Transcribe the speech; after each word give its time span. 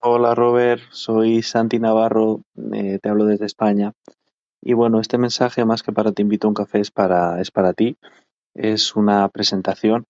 Hola 0.00 0.34
Robert, 0.34 0.82
soy 0.90 1.42
Santi 1.42 1.78
Navarro, 1.78 2.42
eh, 2.74 2.98
te 3.02 3.08
hablo 3.08 3.24
desde 3.24 3.46
España. 3.46 3.92
Y 4.60 4.74
bueno, 4.74 5.00
este 5.00 5.16
mensaje 5.16 5.64
más 5.64 5.82
que 5.82 5.92
para 5.92 6.12
te 6.12 6.22
invito 6.22 6.46
a 6.46 6.50
un 6.50 6.54
café 6.54 6.80
es 6.80 6.90
para, 6.90 7.40
es 7.40 7.50
para 7.50 7.72
ti. 7.72 7.96
Es 8.54 8.94
una 8.94 9.26
presentación 9.28 10.04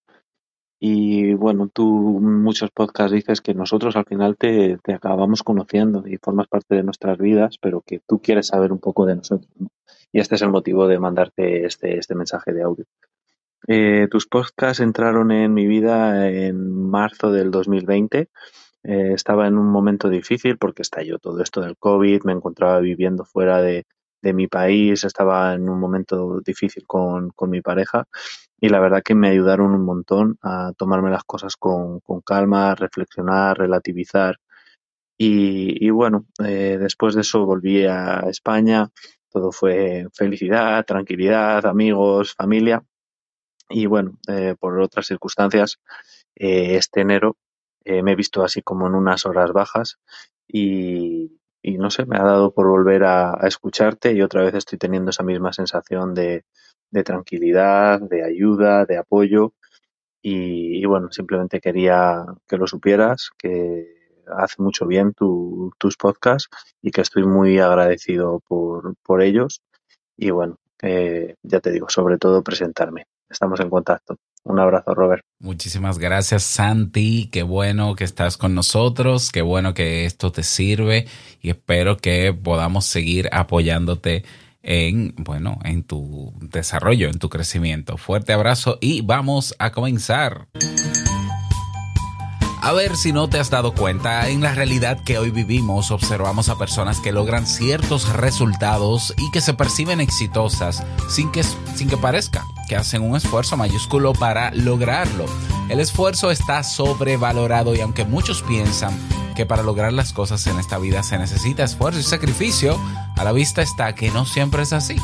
y 0.81 1.35
bueno, 1.35 1.71
tú 1.73 1.87
muchos 2.21 2.71
podcasts 2.71 3.13
dices 3.13 3.41
que 3.41 3.55
nosotros 3.55 3.97
al 3.97 4.05
final 4.05 4.37
te, 4.37 4.77
te 4.83 4.93
acabamos 4.93 5.43
conociendo 5.43 6.07
y 6.07 6.19
formas 6.19 6.49
parte 6.49 6.75
de 6.75 6.83
nuestras 6.83 7.19
vidas, 7.19 7.57
pero 7.59 7.81
que 7.81 8.01
tú 8.07 8.21
quieres 8.21 8.49
saber 8.49 8.73
un 8.73 8.81
poco 8.81 9.07
de 9.07 9.17
nosotros, 9.17 9.51
¿no? 9.57 9.69
Y 10.13 10.19
este 10.19 10.35
es 10.35 10.43
el 10.43 10.51
motivo 10.51 10.89
de 10.89 10.99
mandarte 10.99 11.65
este, 11.65 11.99
este 11.99 12.15
mensaje 12.15 12.53
de 12.53 12.63
audio. 12.63 12.85
Eh, 13.69 14.09
tus 14.11 14.27
podcasts 14.27 14.81
entraron 14.81 15.31
en 15.31 15.55
mi 15.55 15.67
vida 15.67 16.29
en 16.29 16.89
marzo 16.91 17.31
del 17.31 17.51
2020 17.51 18.29
eh, 18.87 19.13
estaba 19.15 19.47
en 19.49 19.59
un 19.59 19.69
momento 19.69 20.09
difícil 20.09 20.59
porque 20.59 20.83
estalló 20.83 21.19
todo 21.19 21.43
esto 21.43 21.61
del 21.61 21.77
COVID, 21.77 22.23
me 22.25 22.33
encontraba 22.33 22.79
viviendo 22.81 23.25
fuera 23.25 23.61
de, 23.61 23.85
de 24.23 24.33
mi 24.33 24.47
país, 24.47 25.05
estaba 25.05 25.55
en 25.55 25.69
un 25.69 25.81
momento 25.81 26.41
difícil 26.41 26.87
con, 26.87 27.31
con, 27.31 27.51
mi 27.51 27.63
pareja 27.63 28.07
y 28.61 28.69
la 28.69 28.81
verdad 28.81 29.03
que 29.03 29.15
me 29.15 29.29
ayudaron 29.29 29.73
un 29.73 29.85
montón 29.85 30.39
a 30.43 30.73
tomarme 30.77 31.11
las 31.11 31.25
cosas 31.25 31.57
con, 31.57 32.01
con 32.01 32.21
calma, 32.21 32.75
reflexionar, 32.75 33.59
relativizar 33.59 34.37
y, 35.19 35.85
y 35.85 35.91
bueno, 35.91 36.27
eh, 36.45 36.79
después 36.81 37.15
de 37.15 37.23
eso 37.23 37.45
volví 37.47 37.85
a 37.87 38.21
España, 38.29 38.91
todo 39.31 39.53
fue 39.53 40.07
felicidad, 40.15 40.85
tranquilidad, 40.85 41.67
amigos, 41.67 42.35
familia 42.35 42.85
y 43.69 43.87
bueno, 43.87 44.19
eh, 44.29 44.55
por 44.59 44.81
otras 44.81 45.07
circunstancias, 45.07 45.79
eh, 46.37 46.77
este 46.77 47.01
enero 47.01 47.37
eh, 47.87 48.03
me 48.03 48.13
he 48.13 48.17
visto 48.17 48.43
así 48.43 48.63
como 48.63 48.87
en 48.87 48.95
unas 48.95 49.27
horas 49.27 49.53
bajas 49.53 49.99
y, 50.49 51.39
y 51.63 51.79
no 51.79 51.91
sé, 51.91 52.05
me 52.07 52.19
ha 52.19 52.23
dado 52.25 52.53
por 52.53 52.67
volver 52.69 53.05
a, 53.05 53.39
escucharte 53.45 54.13
y 54.13 54.23
otra 54.23 54.43
vez 54.43 54.55
estoy 54.55 54.79
teniendo 54.79 55.11
esa 55.11 55.23
misma 55.23 55.53
sensación 55.53 56.15
de, 56.15 56.45
tranquilidad, 57.05 58.01
de 58.01 58.25
ayuda, 58.25 58.87
de 58.87 58.97
apoyo 58.99 59.53
y, 60.23 60.79
y, 60.83 60.85
bueno, 60.87 61.13
simplemente 61.13 61.61
quería 61.61 62.25
que 62.49 62.57
lo 62.57 62.67
supieras, 62.67 63.31
que 63.39 63.87
hace 64.37 64.63
mucho 64.63 64.87
bien 64.87 65.13
tu, 65.15 65.73
tus 65.79 65.97
podcasts 65.97 66.49
y 66.83 66.91
que 66.91 67.03
estoy 67.03 67.25
muy 67.25 67.59
agradecido 67.59 68.41
por, 68.49 68.97
por 69.05 69.23
ellos 69.23 69.63
y 70.17 70.31
bueno, 70.31 70.59
eh, 70.83 71.37
ya 71.43 71.61
te 71.61 71.71
digo, 71.71 71.89
sobre 71.89 72.19
todo 72.19 72.43
presentarme. 72.43 73.07
Estamos 73.29 73.61
en 73.61 73.71
contacto. 73.71 74.17
Un 74.47 74.61
abrazo, 74.61 74.95
Robert. 74.95 75.23
Muchísimas 75.41 75.99
gracias, 75.99 76.45
Santi. 76.45 77.29
Qué 77.33 77.43
bueno 77.43 77.97
que 77.97 78.05
estás 78.05 78.37
con 78.37 78.55
nosotros. 78.55 79.33
Qué 79.33 79.43
bueno 79.43 79.75
que 79.75 80.05
esto 80.07 80.31
te 80.31 80.45
sirve 80.45 81.07
y 81.43 81.51
espero 81.51 81.97
que 81.97 82.33
podamos 82.33 82.85
seguir 82.85 83.29
apoyándote 83.33 84.25
en, 84.63 85.15
bueno, 85.17 85.59
en 85.65 85.83
tu 85.83 86.33
desarrollo, 86.41 87.09
en 87.09 87.19
tu 87.19 87.29
crecimiento. 87.29 87.97
Fuerte 87.97 88.33
abrazo 88.33 88.79
y 88.81 89.01
vamos 89.01 89.55
a 89.59 89.73
comenzar. 89.73 90.47
A 92.67 92.73
ver 92.73 92.97
si 92.97 93.13
no 93.13 93.29
te 93.29 93.39
has 93.39 93.49
dado 93.49 93.75
cuenta, 93.75 94.29
en 94.29 94.41
la 94.41 94.53
realidad 94.53 94.99
que 94.99 95.19
hoy 95.19 95.31
vivimos 95.31 95.93
observamos 95.93 96.49
a 96.49 96.59
personas 96.59 96.99
que 96.99 97.13
logran 97.13 97.47
ciertos 97.47 98.09
resultados 98.09 99.15
y 99.17 99.31
que 99.31 99.41
se 99.41 99.55
perciben 99.55 100.01
exitosas 100.01 100.83
sin 101.09 101.31
que, 101.31 101.45
sin 101.45 101.89
que 101.89 101.97
parezca 101.97 102.45
que 102.69 102.75
hacen 102.75 103.03
un 103.03 103.15
esfuerzo 103.15 103.57
mayúsculo 103.57 104.15
para 104.15 104.51
lograrlo. 104.51 105.27
El 105.69 105.79
esfuerzo 105.79 106.33
está 106.33 106.65
sobrevalorado 106.65 107.73
y 107.77 107.81
aunque 107.83 108.05
muchos 108.05 108.43
piensan 108.43 108.99
que 109.37 109.47
para 109.47 109.63
lograr 109.63 109.93
las 109.93 110.13
cosas 110.13 110.45
en 110.49 110.59
esta 110.59 110.79
vida 110.79 111.05
se 111.05 111.19
necesita 111.19 111.63
esfuerzo 111.63 112.01
y 112.01 112.03
sacrificio, 112.03 112.81
a 113.17 113.23
la 113.23 113.31
vista 113.31 113.63
está 113.63 113.95
que 113.95 114.11
no 114.11 114.27
siempre 114.27 114.65
es 114.65 114.73
así. 114.73 114.97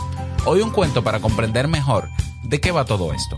Hoy 0.47 0.63
un 0.63 0.71
cuento 0.71 1.05
para 1.05 1.21
comprender 1.21 1.69
mejor 1.69 2.09
de 2.43 2.61
qué 2.61 2.73
va 2.73 2.87
todo 2.87 3.13
esto. 3.13 3.37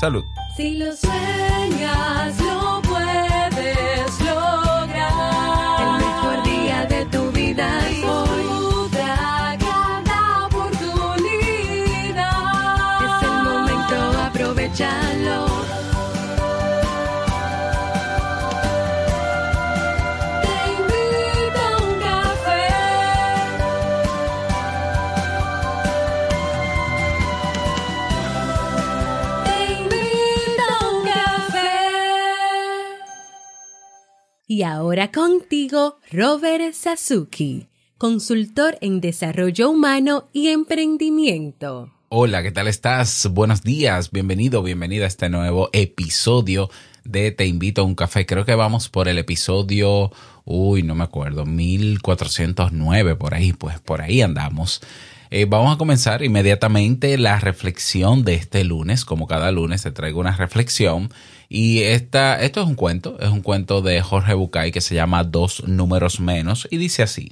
Salud. 0.00 0.24
Si 0.56 0.76
lo 0.76 0.96
sueñas, 0.96 2.40
lo 2.40 2.85
Y 34.56 34.62
ahora 34.62 35.12
contigo, 35.12 35.98
Robert 36.10 36.72
Sasuki, 36.72 37.66
consultor 37.98 38.78
en 38.80 39.02
desarrollo 39.02 39.68
humano 39.68 40.30
y 40.32 40.48
emprendimiento. 40.48 41.92
Hola, 42.08 42.42
¿qué 42.42 42.52
tal 42.52 42.66
estás? 42.66 43.28
Buenos 43.30 43.62
días, 43.62 44.10
bienvenido, 44.12 44.62
bienvenida 44.62 45.04
a 45.04 45.08
este 45.08 45.28
nuevo 45.28 45.68
episodio 45.74 46.70
de 47.04 47.32
Te 47.32 47.44
invito 47.44 47.82
a 47.82 47.84
un 47.84 47.94
café. 47.94 48.24
Creo 48.24 48.46
que 48.46 48.54
vamos 48.54 48.88
por 48.88 49.08
el 49.08 49.18
episodio, 49.18 50.10
uy, 50.46 50.82
no 50.82 50.94
me 50.94 51.04
acuerdo, 51.04 51.44
1409, 51.44 53.14
por 53.16 53.34
ahí, 53.34 53.52
pues 53.52 53.78
por 53.80 54.00
ahí 54.00 54.22
andamos. 54.22 54.80
Eh, 55.30 55.44
vamos 55.44 55.74
a 55.74 55.78
comenzar 55.78 56.22
inmediatamente 56.22 57.18
la 57.18 57.38
reflexión 57.40 58.24
de 58.24 58.36
este 58.36 58.64
lunes. 58.64 59.04
Como 59.04 59.26
cada 59.26 59.50
lunes 59.50 59.82
te 59.82 59.90
traigo 59.90 60.20
una 60.20 60.34
reflexión. 60.34 61.10
Y 61.48 61.82
esta, 61.82 62.40
esto 62.40 62.62
es 62.62 62.66
un 62.66 62.74
cuento, 62.74 63.18
es 63.20 63.30
un 63.30 63.42
cuento 63.42 63.82
de 63.82 64.00
Jorge 64.00 64.34
Bucay 64.34 64.72
que 64.72 64.80
se 64.80 64.94
llama 64.94 65.24
Dos 65.24 65.64
números 65.66 66.20
menos 66.20 66.66
y 66.70 66.76
dice 66.76 67.02
así. 67.02 67.30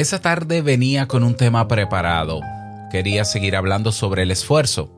Esa 0.00 0.22
tarde 0.22 0.62
venía 0.62 1.06
con 1.06 1.24
un 1.24 1.34
tema 1.34 1.68
preparado. 1.68 2.40
Quería 2.90 3.26
seguir 3.26 3.54
hablando 3.54 3.92
sobre 3.92 4.22
el 4.22 4.30
esfuerzo. 4.30 4.90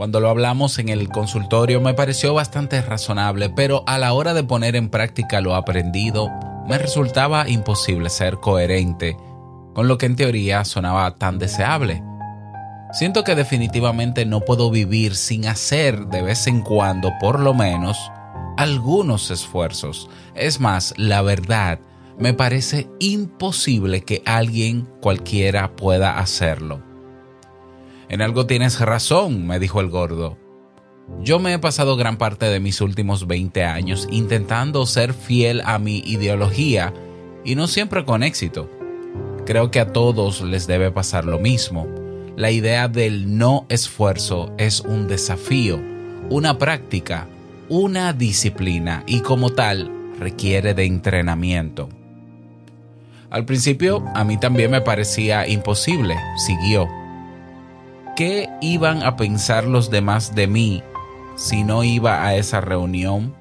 Cuando 0.00 0.18
lo 0.20 0.30
hablamos 0.30 0.78
en 0.78 0.88
el 0.88 1.10
consultorio 1.10 1.78
me 1.82 1.92
pareció 1.92 2.32
bastante 2.32 2.80
razonable, 2.80 3.50
pero 3.50 3.84
a 3.86 3.98
la 3.98 4.14
hora 4.14 4.32
de 4.32 4.42
poner 4.42 4.74
en 4.74 4.88
práctica 4.88 5.42
lo 5.42 5.54
aprendido, 5.54 6.30
me 6.66 6.78
resultaba 6.78 7.46
imposible 7.50 8.08
ser 8.08 8.36
coherente 8.36 9.18
con 9.74 9.88
lo 9.88 9.98
que 9.98 10.06
en 10.06 10.16
teoría 10.16 10.64
sonaba 10.64 11.16
tan 11.16 11.38
deseable. 11.38 12.02
Siento 12.92 13.24
que 13.24 13.34
definitivamente 13.34 14.24
no 14.24 14.40
puedo 14.40 14.70
vivir 14.70 15.14
sin 15.14 15.46
hacer 15.46 16.06
de 16.06 16.22
vez 16.22 16.46
en 16.46 16.62
cuando, 16.62 17.12
por 17.20 17.38
lo 17.38 17.52
menos, 17.52 18.10
algunos 18.56 19.30
esfuerzos. 19.30 20.08
Es 20.34 20.60
más, 20.60 20.94
la 20.96 21.20
verdad, 21.20 21.78
me 22.18 22.32
parece 22.32 22.88
imposible 23.00 24.00
que 24.00 24.22
alguien 24.24 24.88
cualquiera 25.02 25.76
pueda 25.76 26.18
hacerlo. 26.18 26.89
En 28.10 28.22
algo 28.22 28.44
tienes 28.44 28.80
razón, 28.80 29.46
me 29.46 29.60
dijo 29.60 29.80
el 29.80 29.88
gordo. 29.88 30.36
Yo 31.20 31.38
me 31.38 31.52
he 31.52 31.58
pasado 31.60 31.96
gran 31.96 32.18
parte 32.18 32.46
de 32.46 32.58
mis 32.58 32.80
últimos 32.80 33.28
20 33.28 33.62
años 33.62 34.08
intentando 34.10 34.84
ser 34.84 35.14
fiel 35.14 35.62
a 35.64 35.78
mi 35.78 35.98
ideología 35.98 36.92
y 37.44 37.54
no 37.54 37.68
siempre 37.68 38.04
con 38.04 38.24
éxito. 38.24 38.68
Creo 39.46 39.70
que 39.70 39.78
a 39.78 39.92
todos 39.92 40.40
les 40.40 40.66
debe 40.66 40.90
pasar 40.90 41.24
lo 41.24 41.38
mismo. 41.38 41.86
La 42.36 42.50
idea 42.50 42.88
del 42.88 43.38
no 43.38 43.64
esfuerzo 43.68 44.52
es 44.58 44.80
un 44.80 45.06
desafío, 45.06 45.78
una 46.30 46.58
práctica, 46.58 47.28
una 47.68 48.12
disciplina 48.12 49.04
y 49.06 49.20
como 49.20 49.50
tal 49.50 49.88
requiere 50.18 50.74
de 50.74 50.84
entrenamiento. 50.84 51.88
Al 53.30 53.44
principio 53.44 54.04
a 54.16 54.24
mí 54.24 54.36
también 54.36 54.72
me 54.72 54.80
parecía 54.80 55.46
imposible, 55.46 56.16
siguió. 56.44 56.88
¿Qué 58.20 58.50
iban 58.60 59.02
a 59.02 59.16
pensar 59.16 59.64
los 59.64 59.90
demás 59.90 60.34
de 60.34 60.46
mí 60.46 60.82
si 61.36 61.64
no 61.64 61.84
iba 61.84 62.26
a 62.26 62.34
esa 62.34 62.60
reunión? 62.60 63.34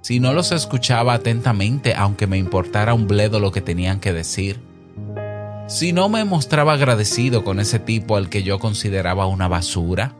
Si 0.00 0.18
no 0.18 0.32
los 0.32 0.50
escuchaba 0.50 1.14
atentamente 1.14 1.94
aunque 1.94 2.26
me 2.26 2.36
importara 2.36 2.92
un 2.92 3.06
bledo 3.06 3.38
lo 3.38 3.52
que 3.52 3.60
tenían 3.60 4.00
que 4.00 4.12
decir. 4.12 4.60
Si 5.68 5.92
no 5.92 6.08
me 6.08 6.24
mostraba 6.24 6.72
agradecido 6.72 7.44
con 7.44 7.60
ese 7.60 7.78
tipo 7.78 8.16
al 8.16 8.30
que 8.30 8.42
yo 8.42 8.58
consideraba 8.58 9.26
una 9.26 9.46
basura. 9.46 10.16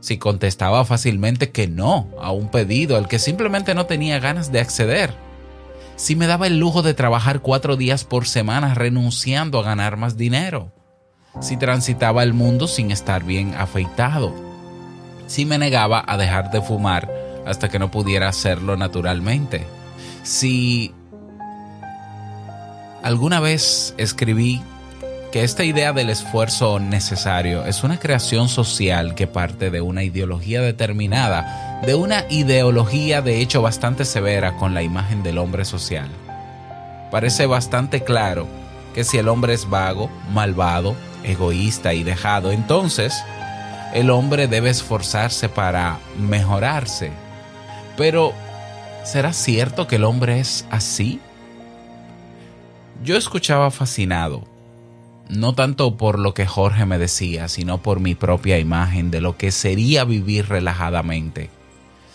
Si 0.00 0.18
contestaba 0.18 0.84
fácilmente 0.84 1.50
que 1.50 1.66
no 1.66 2.10
a 2.20 2.30
un 2.30 2.50
pedido 2.50 2.98
al 2.98 3.08
que 3.08 3.18
simplemente 3.18 3.74
no 3.74 3.86
tenía 3.86 4.20
ganas 4.20 4.52
de 4.52 4.60
acceder 4.60 5.14
Si 5.96 6.14
me 6.14 6.26
daba 6.26 6.46
el 6.46 6.58
lujo 6.58 6.82
de 6.82 6.92
trabajar 6.92 7.40
cuatro 7.40 7.76
días 7.76 8.04
por 8.04 8.26
semana 8.26 8.74
renunciando 8.74 9.60
a 9.60 9.62
ganar 9.62 9.96
más 9.96 10.18
dinero. 10.18 10.74
Si 11.40 11.56
transitaba 11.56 12.22
el 12.22 12.32
mundo 12.32 12.68
sin 12.68 12.90
estar 12.90 13.24
bien 13.24 13.54
afeitado. 13.54 14.34
Si 15.26 15.44
me 15.44 15.58
negaba 15.58 16.04
a 16.06 16.16
dejar 16.16 16.50
de 16.50 16.62
fumar 16.62 17.10
hasta 17.46 17.68
que 17.68 17.78
no 17.78 17.90
pudiera 17.90 18.28
hacerlo 18.28 18.76
naturalmente. 18.76 19.66
Si 20.22 20.94
alguna 23.02 23.40
vez 23.40 23.94
escribí 23.98 24.62
que 25.32 25.42
esta 25.42 25.64
idea 25.64 25.92
del 25.92 26.10
esfuerzo 26.10 26.78
necesario 26.78 27.64
es 27.64 27.82
una 27.82 27.98
creación 27.98 28.48
social 28.48 29.16
que 29.16 29.26
parte 29.26 29.70
de 29.70 29.80
una 29.80 30.04
ideología 30.04 30.62
determinada, 30.62 31.80
de 31.84 31.96
una 31.96 32.24
ideología 32.30 33.20
de 33.20 33.40
hecho 33.40 33.60
bastante 33.60 34.04
severa 34.04 34.56
con 34.56 34.74
la 34.74 34.82
imagen 34.82 35.24
del 35.24 35.38
hombre 35.38 35.64
social. 35.64 36.08
Parece 37.10 37.46
bastante 37.46 38.04
claro 38.04 38.46
que 38.94 39.02
si 39.02 39.18
el 39.18 39.28
hombre 39.28 39.54
es 39.54 39.68
vago, 39.68 40.08
malvado, 40.32 40.94
egoísta 41.24 41.94
y 41.94 42.04
dejado, 42.04 42.52
entonces 42.52 43.14
el 43.92 44.10
hombre 44.10 44.48
debe 44.48 44.70
esforzarse 44.70 45.48
para 45.48 45.98
mejorarse. 46.18 47.12
Pero, 47.96 48.32
¿será 49.04 49.32
cierto 49.32 49.86
que 49.86 49.96
el 49.96 50.04
hombre 50.04 50.40
es 50.40 50.66
así? 50.70 51.20
Yo 53.02 53.16
escuchaba 53.16 53.70
fascinado 53.70 54.54
no 55.28 55.54
tanto 55.54 55.96
por 55.96 56.18
lo 56.18 56.34
que 56.34 56.46
Jorge 56.46 56.86
me 56.86 56.98
decía, 56.98 57.48
sino 57.48 57.82
por 57.82 58.00
mi 58.00 58.14
propia 58.14 58.58
imagen 58.58 59.10
de 59.10 59.20
lo 59.20 59.36
que 59.36 59.52
sería 59.52 60.04
vivir 60.04 60.48
relajadamente. 60.48 61.50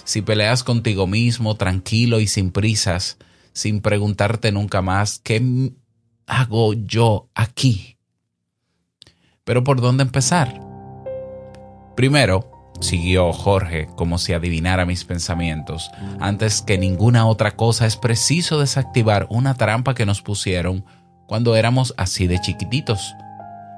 Si 0.03 0.21
peleas 0.21 0.63
contigo 0.63 1.07
mismo, 1.07 1.55
tranquilo 1.55 2.19
y 2.19 2.27
sin 2.27 2.51
prisas, 2.51 3.17
sin 3.53 3.81
preguntarte 3.81 4.51
nunca 4.51 4.81
más, 4.81 5.19
¿qué 5.19 5.71
hago 6.27 6.73
yo 6.73 7.29
aquí? 7.35 7.98
Pero 9.49 9.63
¿por 9.63 9.81
dónde 9.81 10.03
empezar? 10.03 10.61
Primero, 11.95 12.71
siguió 12.81 13.33
Jorge 13.33 13.87
como 13.95 14.19
si 14.19 14.33
adivinara 14.33 14.85
mis 14.85 15.05
pensamientos, 15.05 15.89
antes 16.19 16.61
que 16.61 16.77
ninguna 16.77 17.25
otra 17.25 17.55
cosa 17.55 17.87
es 17.87 17.97
preciso 17.97 18.59
desactivar 18.59 19.25
una 19.31 19.55
trampa 19.55 19.95
que 19.95 20.05
nos 20.05 20.21
pusieron 20.21 20.85
cuando 21.25 21.55
éramos 21.55 21.95
así 21.97 22.27
de 22.27 22.39
chiquititos. 22.39 23.15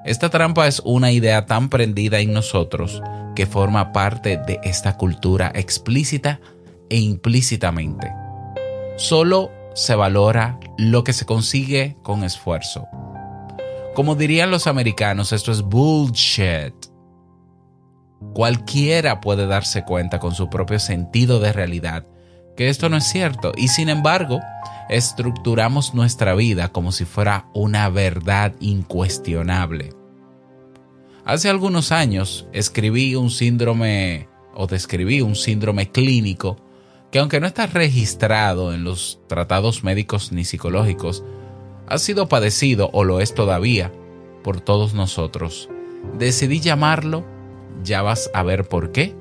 Esta 0.04 0.30
trampa 0.30 0.68
es 0.68 0.82
una 0.84 1.14
idea 1.14 1.46
tan 1.46 1.70
prendida 1.70 2.20
en 2.20 2.34
nosotros 2.34 3.02
que 3.34 3.46
forma 3.46 3.94
parte 3.94 4.36
de 4.36 4.60
esta 4.64 4.98
cultura 4.98 5.54
explícita 5.56 6.42
e 6.90 6.98
implícitamente. 6.98 8.12
Solo 8.98 9.52
se 9.74 9.96
valora 9.96 10.60
lo 10.78 11.06
que 11.06 11.14
se 11.14 11.26
consigue 11.26 11.96
con 12.04 12.26
esfuerzo. 12.26 12.90
Como 13.94 14.16
dirían 14.16 14.52
los 14.52 14.68
americanos, 14.68 15.34
esto 15.34 15.52
es 15.52 15.62
bullshit. 15.62 16.74
Cualquiera 18.34 19.20
puede 19.20 19.48
darse 19.48 19.84
cuenta 19.84 20.20
con 20.20 20.34
su 20.34 20.50
propio 20.50 20.80
sentido 20.80 21.40
de 21.40 21.52
realidad 21.52 22.06
que 22.56 22.70
esto 22.70 22.90
no 22.90 22.98
es 22.98 23.06
cierto 23.06 23.54
y 23.56 23.70
sin 23.70 23.90
embargo 23.90 24.40
estructuramos 24.90 25.94
nuestra 25.94 26.36
vida 26.36 26.70
como 26.70 26.92
si 26.92 27.06
fuera 27.06 27.48
una 27.54 27.90
verdad 27.90 28.54
incuestionable. 28.60 29.94
Hace 31.26 31.50
algunos 31.50 31.92
años 31.92 32.48
escribí 32.52 33.16
un 33.16 33.30
síndrome 33.30 34.28
o 34.54 34.68
describí 34.68 35.22
un 35.22 35.36
síndrome 35.36 35.92
clínico 35.92 36.58
que 37.10 37.20
aunque 37.20 37.40
no 37.40 37.48
está 37.48 37.68
registrado 37.68 38.74
en 38.74 38.84
los 38.84 39.20
tratados 39.28 39.84
médicos 39.84 40.32
ni 40.32 40.46
psicológicos, 40.46 41.24
ha 41.92 41.98
sido 41.98 42.30
padecido 42.30 42.90
o 42.94 43.04
lo 43.04 43.20
es 43.20 43.34
todavía 43.34 43.92
por 44.44 44.62
todos 44.62 44.94
nosotros. 44.94 45.70
Decidí 46.18 46.62
llamarlo, 46.62 47.26
ya 47.84 48.02
vas 48.02 48.32
a 48.34 48.44
ver 48.44 48.68
por 48.68 48.94
qué, 48.94 49.14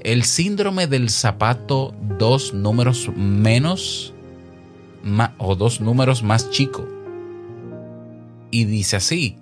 el 0.00 0.24
síndrome 0.24 0.86
del 0.86 1.08
zapato 1.08 1.94
dos 2.18 2.52
números 2.52 3.10
menos 3.16 4.12
o 5.38 5.56
dos 5.56 5.80
números 5.80 6.22
más 6.22 6.50
chico. 6.50 6.86
Y 8.50 8.66
dice 8.66 8.96
así, 8.96 9.38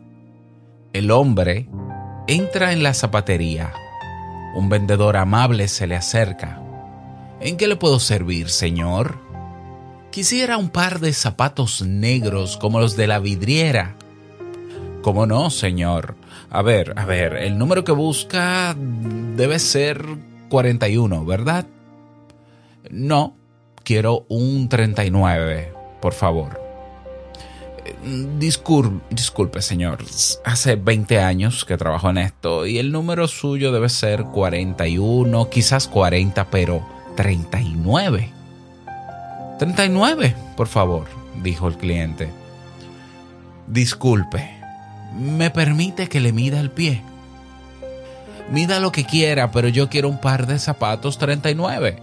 el 0.93 1.11
hombre 1.11 1.69
entra 2.29 2.73
en 2.73 2.85
la 2.85 2.95
zapatería. 2.95 3.73
Un 4.55 4.69
vendedor 4.69 5.17
amable 5.17 5.67
se 5.67 5.89
le 5.89 5.97
acerca. 5.97 6.63
¿En 7.41 7.57
qué 7.57 7.67
le 7.67 7.77
puedo 7.77 7.99
servir, 7.99 8.49
señor? 8.49 9.26
Quisiera 10.11 10.57
un 10.57 10.71
par 10.71 11.01
de 11.01 11.13
zapatos 11.13 11.83
negros 11.83 12.57
como 12.57 12.81
los 12.81 12.97
de 12.97 13.07
la 13.07 13.19
vidriera. 13.19 13.97
¿Cómo 15.03 15.27
no, 15.27 15.51
señor? 15.51 16.17
A 16.51 16.63
ver, 16.63 16.95
a 16.97 17.05
ver, 17.05 17.37
el 17.37 17.59
número 17.59 17.85
que 17.85 17.93
busca 17.93 18.75
debe 18.77 19.59
ser 19.59 20.05
41, 20.49 21.25
¿verdad? 21.25 21.67
No, 22.91 23.37
quiero 23.85 24.27
un 24.29 24.69
39, 24.69 25.73
por 26.01 26.13
favor. 26.13 26.61
Disculpe, 28.39 29.05
disculpe, 29.11 29.63
señor. 29.63 29.99
Hace 30.45 30.77
20 30.77 31.21
años 31.21 31.65
que 31.65 31.77
trabajo 31.77 32.11
en 32.11 32.19
esto 32.19 32.67
y 32.67 32.79
el 32.79 32.91
número 32.91 33.29
suyo 33.29 33.73
debe 33.73 33.89
ser 33.89 34.25
41, 34.25 35.51
quizás 35.51 35.89
40, 35.89 36.51
pero 36.51 36.83
39. 37.17 38.36
39, 39.59 40.35
por 40.57 40.69
favor, 40.69 41.07
dijo 41.43 41.69
el 41.69 41.77
cliente. 41.77 42.31
Disculpe, 43.67 44.51
¿me 45.15 45.51
permite 45.51 46.09
que 46.09 46.21
le 46.21 46.33
mida 46.33 46.61
el 46.61 46.71
pie? 46.71 47.03
Mida 48.51 48.79
lo 48.79 48.93
que 48.93 49.05
quiera, 49.05 49.51
pero 49.51 49.69
yo 49.69 49.89
quiero 49.89 50.09
un 50.09 50.21
par 50.21 50.47
de 50.47 50.59
zapatos 50.59 51.19
39. 51.19 51.99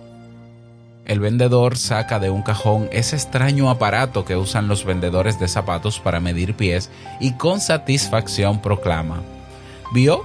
El 1.05 1.19
vendedor 1.19 1.77
saca 1.77 2.19
de 2.19 2.29
un 2.29 2.41
cajón 2.41 2.89
ese 2.91 3.15
extraño 3.15 3.69
aparato 3.69 4.25
que 4.25 4.35
usan 4.35 4.67
los 4.67 4.85
vendedores 4.85 5.39
de 5.39 5.47
zapatos 5.47 5.99
para 5.99 6.19
medir 6.19 6.55
pies 6.55 6.89
y 7.19 7.33
con 7.33 7.59
satisfacción 7.59 8.61
proclama, 8.61 9.21
¿vio? 9.93 10.23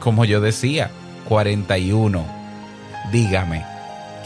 Como 0.00 0.24
yo 0.24 0.40
decía, 0.40 0.90
41. 1.28 2.24
Dígame, 3.12 3.64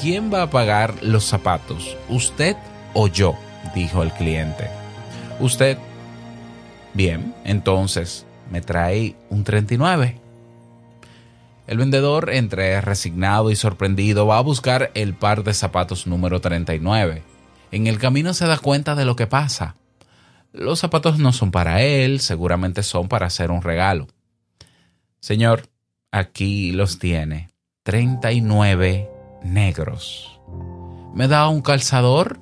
¿quién 0.00 0.32
va 0.32 0.42
a 0.42 0.50
pagar 0.50 1.02
los 1.02 1.24
zapatos? 1.24 1.96
¿Usted 2.08 2.56
o 2.92 3.08
yo? 3.08 3.36
dijo 3.74 4.02
el 4.02 4.12
cliente. 4.12 4.68
Usted. 5.40 5.78
Bien, 6.92 7.34
entonces, 7.44 8.24
¿me 8.50 8.60
trae 8.60 9.16
un 9.30 9.42
39? 9.42 10.20
El 11.66 11.78
vendedor, 11.78 12.30
entre 12.30 12.80
resignado 12.80 13.50
y 13.50 13.56
sorprendido, 13.56 14.26
va 14.26 14.38
a 14.38 14.42
buscar 14.42 14.90
el 14.94 15.14
par 15.14 15.44
de 15.44 15.54
zapatos 15.54 16.06
número 16.06 16.40
39. 16.40 17.22
En 17.72 17.86
el 17.86 17.98
camino 17.98 18.34
se 18.34 18.46
da 18.46 18.58
cuenta 18.58 18.94
de 18.94 19.04
lo 19.04 19.16
que 19.16 19.26
pasa. 19.26 19.74
Los 20.52 20.78
zapatos 20.78 21.18
no 21.18 21.32
son 21.32 21.50
para 21.50 21.82
él, 21.82 22.20
seguramente 22.20 22.82
son 22.82 23.08
para 23.08 23.26
hacer 23.26 23.50
un 23.50 23.62
regalo. 23.62 24.06
Señor, 25.20 25.68
aquí 26.12 26.70
los 26.70 26.98
tiene. 26.98 27.48
39 27.82 29.13
negros. 29.44 30.40
¿Me 31.14 31.28
da 31.28 31.48
un 31.48 31.62
calzador? 31.62 32.40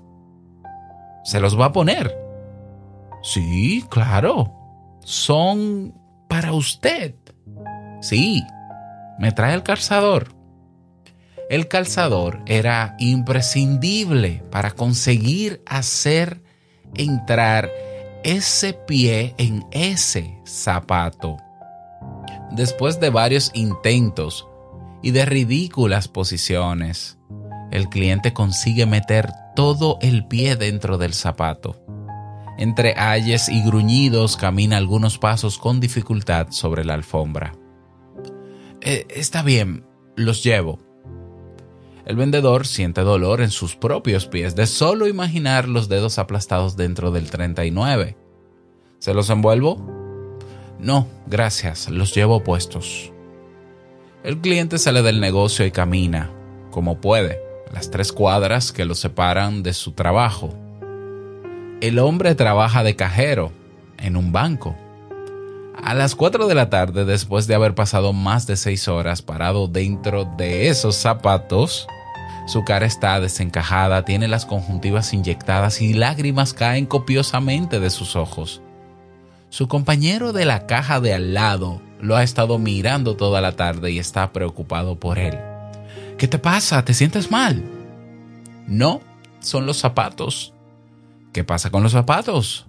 ¿Se 1.24 1.40
los 1.40 1.58
va 1.58 1.66
a 1.66 1.72
poner? 1.72 2.16
Sí, 3.22 3.84
claro. 3.90 4.52
Son 5.00 5.94
para 6.28 6.52
usted. 6.52 7.14
Sí, 8.00 8.42
me 9.18 9.32
trae 9.32 9.54
el 9.54 9.62
calzador. 9.62 10.34
El 11.50 11.68
calzador 11.68 12.42
era 12.46 12.96
imprescindible 12.98 14.42
para 14.50 14.70
conseguir 14.70 15.62
hacer 15.66 16.42
entrar 16.94 17.70
ese 18.24 18.72
pie 18.72 19.34
en 19.36 19.66
ese 19.70 20.40
zapato. 20.46 21.36
Después 22.52 23.00
de 23.00 23.10
varios 23.10 23.50
intentos 23.54 24.48
y 25.02 25.10
de 25.10 25.24
ridículas 25.24 26.08
posiciones, 26.08 27.18
el 27.70 27.88
cliente 27.88 28.32
consigue 28.32 28.86
meter 28.86 29.30
todo 29.56 29.98
el 30.00 30.26
pie 30.26 30.56
dentro 30.56 30.98
del 30.98 31.14
zapato. 31.14 31.82
Entre 32.58 32.94
ayes 32.96 33.48
y 33.48 33.62
gruñidos 33.62 34.36
camina 34.36 34.76
algunos 34.76 35.18
pasos 35.18 35.58
con 35.58 35.80
dificultad 35.80 36.48
sobre 36.50 36.84
la 36.84 36.94
alfombra. 36.94 37.54
Eh, 38.80 39.06
está 39.10 39.42
bien, 39.42 39.84
los 40.16 40.44
llevo. 40.44 40.78
El 42.04 42.16
vendedor 42.16 42.66
siente 42.66 43.02
dolor 43.02 43.40
en 43.40 43.50
sus 43.50 43.76
propios 43.76 44.26
pies 44.26 44.54
de 44.56 44.66
solo 44.66 45.06
imaginar 45.06 45.68
los 45.68 45.88
dedos 45.88 46.18
aplastados 46.18 46.76
dentro 46.76 47.10
del 47.10 47.30
39. 47.30 48.16
¿Se 48.98 49.14
los 49.14 49.30
envuelvo? 49.30 49.84
No, 50.78 51.06
gracias, 51.26 51.88
los 51.88 52.14
llevo 52.14 52.42
puestos. 52.42 53.11
El 54.24 54.38
cliente 54.38 54.78
sale 54.78 55.02
del 55.02 55.18
negocio 55.18 55.66
y 55.66 55.72
camina, 55.72 56.30
como 56.70 57.00
puede, 57.00 57.40
las 57.72 57.90
tres 57.90 58.12
cuadras 58.12 58.70
que 58.70 58.84
lo 58.84 58.94
separan 58.94 59.64
de 59.64 59.72
su 59.72 59.92
trabajo. 59.92 60.54
El 61.80 61.98
hombre 61.98 62.36
trabaja 62.36 62.84
de 62.84 62.94
cajero 62.94 63.50
en 63.98 64.16
un 64.16 64.30
banco. 64.30 64.76
A 65.82 65.94
las 65.94 66.14
4 66.14 66.46
de 66.46 66.54
la 66.54 66.70
tarde, 66.70 67.04
después 67.04 67.48
de 67.48 67.56
haber 67.56 67.74
pasado 67.74 68.12
más 68.12 68.46
de 68.46 68.56
6 68.56 68.86
horas 68.86 69.22
parado 69.22 69.66
dentro 69.66 70.24
de 70.36 70.68
esos 70.68 70.94
zapatos, 70.94 71.88
su 72.46 72.62
cara 72.62 72.86
está 72.86 73.18
desencajada, 73.18 74.04
tiene 74.04 74.28
las 74.28 74.46
conjuntivas 74.46 75.12
inyectadas 75.12 75.82
y 75.82 75.94
lágrimas 75.94 76.54
caen 76.54 76.86
copiosamente 76.86 77.80
de 77.80 77.90
sus 77.90 78.14
ojos. 78.14 78.62
Su 79.48 79.66
compañero 79.66 80.32
de 80.32 80.44
la 80.44 80.68
caja 80.68 81.00
de 81.00 81.12
al 81.12 81.34
lado 81.34 81.82
lo 82.02 82.16
ha 82.16 82.24
estado 82.24 82.58
mirando 82.58 83.16
toda 83.16 83.40
la 83.40 83.52
tarde 83.52 83.92
y 83.92 84.00
está 84.00 84.32
preocupado 84.32 84.96
por 84.96 85.20
él. 85.20 85.38
¿Qué 86.18 86.26
te 86.26 86.38
pasa? 86.38 86.84
¿Te 86.84 86.94
sientes 86.94 87.30
mal? 87.30 87.62
No, 88.66 89.00
son 89.38 89.66
los 89.66 89.78
zapatos. 89.78 90.52
¿Qué 91.32 91.44
pasa 91.44 91.70
con 91.70 91.84
los 91.84 91.92
zapatos? 91.92 92.66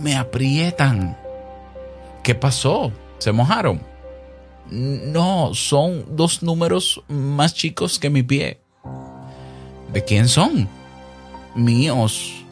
Me 0.00 0.16
aprietan. 0.16 1.16
¿Qué 2.24 2.34
pasó? 2.34 2.92
¿Se 3.18 3.30
mojaron? 3.30 3.80
No, 4.70 5.54
son 5.54 6.16
dos 6.16 6.42
números 6.42 7.02
más 7.06 7.54
chicos 7.54 8.00
que 8.00 8.10
mi 8.10 8.24
pie. 8.24 8.60
¿De 9.92 10.04
quién 10.04 10.28
son? 10.28 10.68
Míos. 11.54 12.44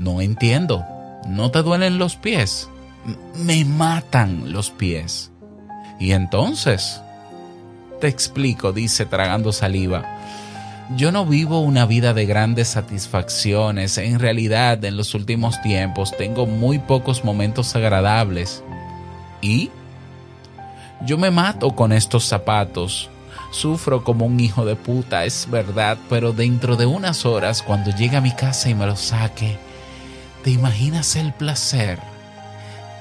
No 0.00 0.20
entiendo. 0.20 0.84
¿No 1.28 1.52
te 1.52 1.62
duelen 1.62 1.98
los 1.98 2.16
pies? 2.16 2.68
Me 3.34 3.64
matan 3.64 4.52
los 4.52 4.70
pies. 4.70 5.30
Y 5.98 6.12
entonces, 6.12 7.00
te 8.00 8.08
explico, 8.08 8.72
dice 8.72 9.06
tragando 9.06 9.52
saliva. 9.52 10.04
Yo 10.96 11.12
no 11.12 11.26
vivo 11.26 11.60
una 11.60 11.84
vida 11.84 12.14
de 12.14 12.24
grandes 12.24 12.68
satisfacciones. 12.68 13.98
En 13.98 14.18
realidad, 14.18 14.82
en 14.84 14.96
los 14.96 15.14
últimos 15.14 15.60
tiempos 15.60 16.16
tengo 16.16 16.46
muy 16.46 16.78
pocos 16.78 17.24
momentos 17.24 17.76
agradables. 17.76 18.62
¿Y? 19.42 19.70
Yo 21.04 21.18
me 21.18 21.30
mato 21.30 21.72
con 21.72 21.92
estos 21.92 22.24
zapatos. 22.24 23.10
Sufro 23.50 24.04
como 24.04 24.26
un 24.26 24.40
hijo 24.40 24.64
de 24.64 24.76
puta, 24.76 25.24
es 25.24 25.48
verdad, 25.50 25.98
pero 26.08 26.32
dentro 26.32 26.76
de 26.76 26.86
unas 26.86 27.24
horas, 27.24 27.62
cuando 27.62 27.90
llegue 27.90 28.16
a 28.16 28.20
mi 28.20 28.32
casa 28.32 28.68
y 28.68 28.74
me 28.74 28.86
los 28.86 29.00
saque, 29.00 29.58
¿te 30.44 30.50
imaginas 30.50 31.16
el 31.16 31.32
placer? 31.32 31.98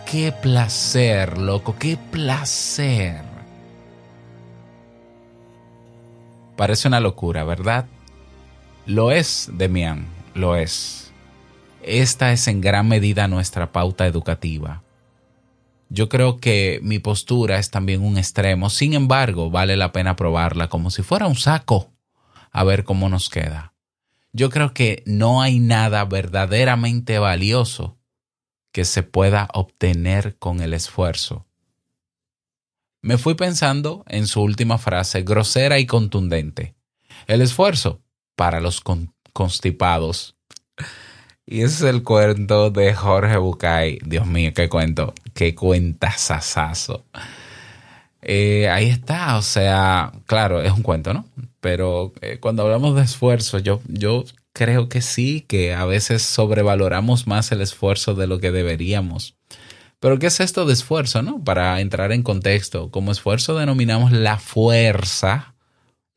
Qué 0.10 0.32
placer, 0.32 1.38
loco, 1.38 1.76
qué 1.78 1.98
placer. 1.98 3.22
Parece 6.56 6.88
una 6.88 7.02
locura, 7.02 7.44
¿verdad? 7.44 7.88
Lo 8.86 9.12
es, 9.12 9.50
Demian, 9.52 10.08
lo 10.34 10.56
es. 10.56 11.12
Esta 11.84 12.32
es 12.32 12.48
en 12.48 12.62
gran 12.62 12.88
medida 12.88 13.28
nuestra 13.28 13.74
pauta 13.74 14.08
educativa. 14.08 14.82
Yo 15.90 16.08
creo 16.08 16.38
que 16.38 16.80
mi 16.84 17.00
postura 17.00 17.60
es 17.60 17.70
también 17.70 18.02
un 18.02 18.18
extremo, 18.18 18.70
sin 18.70 18.94
embargo, 18.94 19.50
vale 19.50 19.76
la 19.76 19.92
pena 19.92 20.16
probarla 20.16 20.70
como 20.70 20.90
si 20.90 21.04
fuera 21.04 21.28
un 21.28 21.36
saco, 21.36 21.92
a 22.52 22.64
ver 22.64 22.86
cómo 22.86 23.10
nos 23.10 23.30
queda. 23.30 23.74
Yo 24.32 24.50
creo 24.52 24.74
que 24.74 25.04
no 25.06 25.42
hay 25.42 25.60
nada 25.60 26.06
verdaderamente 26.06 27.20
valioso 27.20 27.97
que 28.77 28.86
se 28.86 29.01
pueda 29.01 29.48
obtener 29.55 30.38
con 30.38 30.62
el 30.62 30.72
esfuerzo. 30.75 31.48
Me 33.01 33.17
fui 33.17 33.34
pensando 33.34 34.05
en 34.07 34.27
su 34.27 34.39
última 34.43 34.77
frase, 34.77 35.24
grosera 35.24 35.79
y 35.79 35.88
contundente. 35.88 36.75
El 37.25 37.41
esfuerzo 37.41 38.03
para 38.36 38.60
los 38.60 38.79
con 38.79 39.15
constipados. 39.34 40.36
Y 41.43 41.62
es 41.62 41.81
el 41.81 42.03
cuento 42.03 42.69
de 42.69 42.93
Jorge 42.93 43.38
Bucay. 43.38 43.98
Dios 44.05 44.27
mío, 44.27 44.51
qué 44.53 44.69
cuento, 44.69 45.15
qué 45.34 45.55
cuentazazazo. 45.55 47.03
Eh, 48.29 48.67
ahí 48.67 48.89
está, 48.89 49.38
o 49.38 49.41
sea, 49.41 50.12
claro, 50.25 50.62
es 50.62 50.74
un 50.74 50.84
cuento, 50.84 51.13
¿no? 51.13 51.25
Pero 51.62 52.12
eh, 52.19 52.39
cuando 52.41 52.63
hablamos 52.63 52.93
de 52.98 53.03
esfuerzo, 53.03 53.57
yo, 53.57 53.79
yo 53.88 54.25
creo 54.51 54.89
que 54.89 55.01
sí, 55.01 55.46
que 55.48 55.74
a 55.74 55.86
veces 55.86 56.24
sobrevaloramos 56.24 57.25
más 57.25 57.53
el 57.53 57.62
esfuerzo 57.62 58.15
de 58.15 58.27
lo 58.27 58.41
que 58.41 58.51
deberíamos. 58.51 59.38
Pero 60.01 60.19
¿qué 60.19 60.27
es 60.27 60.41
esto 60.41 60.65
de 60.65 60.74
esfuerzo, 60.74 61.22
no? 61.22 61.41
Para 61.41 61.79
entrar 61.79 62.12
en 62.12 62.22
contexto, 62.22 62.91
como 62.91 63.13
esfuerzo 63.13 63.57
denominamos 63.57 64.12
la 64.12 64.38
fuerza, 64.38 65.55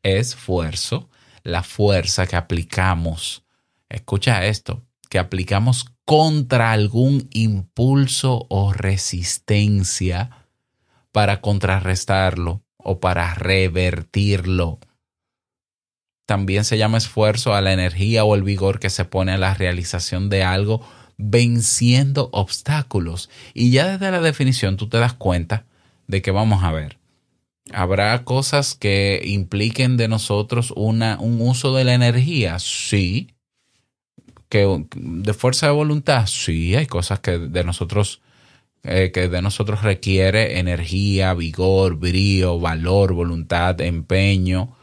esfuerzo, 0.03 1.09
la 1.45 1.63
fuerza 1.63 2.27
que 2.27 2.35
aplicamos. 2.35 3.45
Escucha 3.89 4.47
esto, 4.47 4.83
que 5.09 5.21
aplicamos 5.21 5.87
contra 6.05 6.73
algún 6.73 7.29
impulso 7.31 8.47
o 8.49 8.73
resistencia 8.73 10.40
para 11.13 11.41
contrarrestarlo 11.41 12.63
o 12.77 13.01
para 13.01 13.35
revertirlo. 13.35 14.79
También 16.27 16.65
se 16.65 16.79
llama 16.79 16.99
esfuerzo 16.99 17.55
a 17.55 17.61
la 17.61 17.73
energía 17.73 18.25
o 18.25 18.35
el 18.35 18.43
vigor 18.43 18.79
que 18.79 18.91
se 18.91 19.05
pone 19.05 19.33
a 19.33 19.39
la 19.39 19.55
realización 19.55 20.29
de 20.29 20.45
algo 20.45 20.81
venciendo 21.19 22.31
obstáculos. 22.33 23.31
Y 23.53 23.71
ya 23.71 23.87
desde 23.87 24.11
la 24.11 24.21
definición 24.21 24.77
tú 24.77 24.89
te 24.89 24.99
das 24.99 25.13
cuenta 25.13 25.65
de 26.07 26.23
que 26.23 26.31
vamos 26.31 26.65
a 26.65 26.73
ver. 26.73 26.99
¿Habrá 27.73 28.25
cosas 28.25 28.75
que 28.75 29.23
impliquen 29.25 29.97
de 29.97 30.09
nosotros 30.09 30.73
una, 30.77 31.19
un 31.21 31.41
uso 31.41 31.75
de 31.75 31.85
la 31.85 31.95
energía? 31.95 32.59
Sí. 32.59 33.35
¿Que 34.49 34.85
¿De 34.97 35.35
fuerza 35.35 35.67
de 35.67 35.73
voluntad? 35.73 36.27
Sí, 36.27 36.75
hay 36.75 36.87
cosas 36.87 37.21
que 37.21 37.39
de 37.39 37.65
nosotros, 37.65 38.21
eh, 38.83 39.13
que 39.13 39.29
de 39.29 39.43
nosotros 39.43 39.83
requiere 39.83 40.59
energía, 40.59 41.35
vigor, 41.35 41.97
brío, 41.97 42.59
valor, 42.59 43.13
voluntad, 43.13 43.81
empeño. 43.81 44.77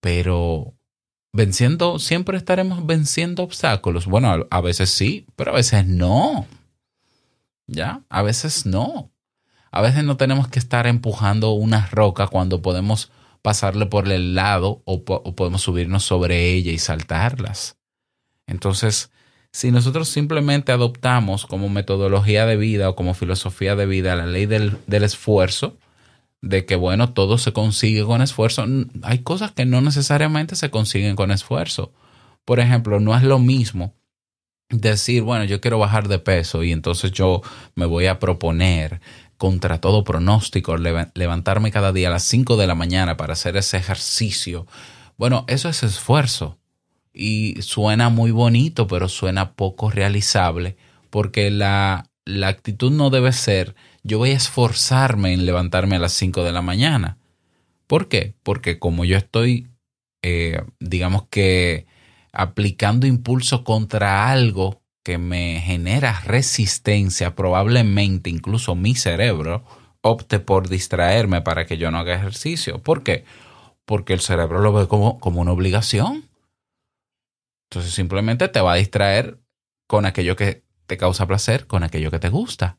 Pero 0.00 0.74
venciendo, 1.32 1.98
siempre 1.98 2.36
estaremos 2.36 2.84
venciendo 2.84 3.42
obstáculos. 3.42 4.06
Bueno, 4.06 4.46
a, 4.50 4.60
veces 4.60 4.90
sí, 4.90 5.26
pero 5.36 5.52
a 5.52 5.54
veces 5.54 5.86
no. 5.86 6.46
¿Ya? 7.66 8.02
A 8.10 8.22
veces 8.22 8.66
no. 8.66 9.10
A 9.70 9.80
veces 9.80 10.04
no 10.04 10.18
tenemos 10.18 10.48
que 10.48 10.58
estar 10.58 10.86
empujando 10.86 11.52
una 11.52 11.86
roca 11.86 12.26
cuando 12.26 12.60
podemos 12.60 13.10
pasarle 13.40 13.86
por 13.86 14.10
el 14.12 14.34
lado 14.34 14.82
o, 14.84 15.02
o 15.06 15.34
podemos 15.34 15.62
subirnos 15.62 16.04
sobre 16.04 16.52
ella 16.52 16.72
y 16.72 16.78
saltarlas. 16.78 17.78
Entonces, 18.46 19.10
si 19.52 19.70
nosotros 19.70 20.08
simplemente 20.08 20.72
adoptamos 20.72 21.46
como 21.46 21.68
metodología 21.68 22.46
de 22.46 22.56
vida 22.56 22.88
o 22.88 22.96
como 22.96 23.14
filosofía 23.14 23.76
de 23.76 23.86
vida 23.86 24.16
la 24.16 24.26
ley 24.26 24.46
del, 24.46 24.78
del 24.86 25.04
esfuerzo, 25.04 25.76
de 26.40 26.64
que, 26.64 26.74
bueno, 26.74 27.12
todo 27.12 27.38
se 27.38 27.52
consigue 27.52 28.04
con 28.04 28.22
esfuerzo. 28.22 28.64
Hay 29.02 29.18
cosas 29.20 29.52
que 29.52 29.66
no 29.66 29.80
necesariamente 29.80 30.56
se 30.56 30.70
consiguen 30.70 31.16
con 31.16 31.30
esfuerzo. 31.30 31.92
Por 32.44 32.60
ejemplo, 32.60 32.98
no 32.98 33.14
es 33.14 33.22
lo 33.22 33.38
mismo 33.38 33.94
decir, 34.70 35.22
bueno, 35.22 35.44
yo 35.44 35.60
quiero 35.60 35.78
bajar 35.78 36.08
de 36.08 36.18
peso 36.18 36.64
y 36.64 36.72
entonces 36.72 37.12
yo 37.12 37.42
me 37.74 37.84
voy 37.84 38.06
a 38.06 38.18
proponer 38.18 39.00
contra 39.36 39.80
todo 39.80 40.02
pronóstico 40.02 40.76
levantarme 40.76 41.70
cada 41.70 41.92
día 41.92 42.08
a 42.08 42.12
las 42.12 42.24
5 42.24 42.56
de 42.56 42.66
la 42.66 42.74
mañana 42.74 43.16
para 43.16 43.34
hacer 43.34 43.56
ese 43.56 43.76
ejercicio. 43.76 44.66
Bueno, 45.18 45.44
eso 45.46 45.68
es 45.68 45.82
esfuerzo 45.82 46.58
y 47.12 47.60
suena 47.62 48.08
muy 48.08 48.30
bonito, 48.30 48.86
pero 48.86 49.08
suena 49.08 49.52
poco 49.52 49.90
realizable 49.90 50.76
porque 51.10 51.50
la, 51.50 52.10
la 52.24 52.48
actitud 52.48 52.90
no 52.90 53.10
debe 53.10 53.32
ser 53.32 53.74
yo 54.04 54.18
voy 54.18 54.30
a 54.30 54.36
esforzarme 54.36 55.32
en 55.32 55.46
levantarme 55.46 55.96
a 55.96 56.00
las 56.00 56.12
5 56.14 56.42
de 56.42 56.52
la 56.52 56.62
mañana. 56.62 57.18
¿Por 57.86 58.08
qué? 58.08 58.34
Porque 58.42 58.78
como 58.78 59.04
yo 59.04 59.16
estoy, 59.16 59.68
eh, 60.22 60.60
digamos 60.80 61.28
que, 61.28 61.86
aplicando 62.32 63.06
impulso 63.06 63.62
contra 63.62 64.30
algo 64.30 64.82
que 65.04 65.18
me 65.18 65.60
genera 65.60 66.20
resistencia, 66.24 67.34
probablemente 67.36 68.30
incluso 68.30 68.74
mi 68.74 68.94
cerebro 68.94 69.64
opte 70.00 70.40
por 70.40 70.68
distraerme 70.68 71.42
para 71.42 71.66
que 71.66 71.76
yo 71.76 71.90
no 71.90 71.98
haga 71.98 72.14
ejercicio. 72.14 72.82
¿Por 72.82 73.04
qué? 73.04 73.24
Porque 73.84 74.14
el 74.14 74.20
cerebro 74.20 74.60
lo 74.60 74.72
ve 74.72 74.88
como, 74.88 75.20
como 75.20 75.40
una 75.40 75.52
obligación. 75.52 76.24
Entonces 77.72 77.94
simplemente 77.94 78.48
te 78.48 78.60
va 78.60 78.74
a 78.74 78.76
distraer 78.76 79.38
con 79.86 80.04
aquello 80.04 80.36
que 80.36 80.62
te 80.86 80.98
causa 80.98 81.26
placer, 81.26 81.66
con 81.66 81.82
aquello 81.82 82.10
que 82.10 82.18
te 82.18 82.28
gusta. 82.28 82.76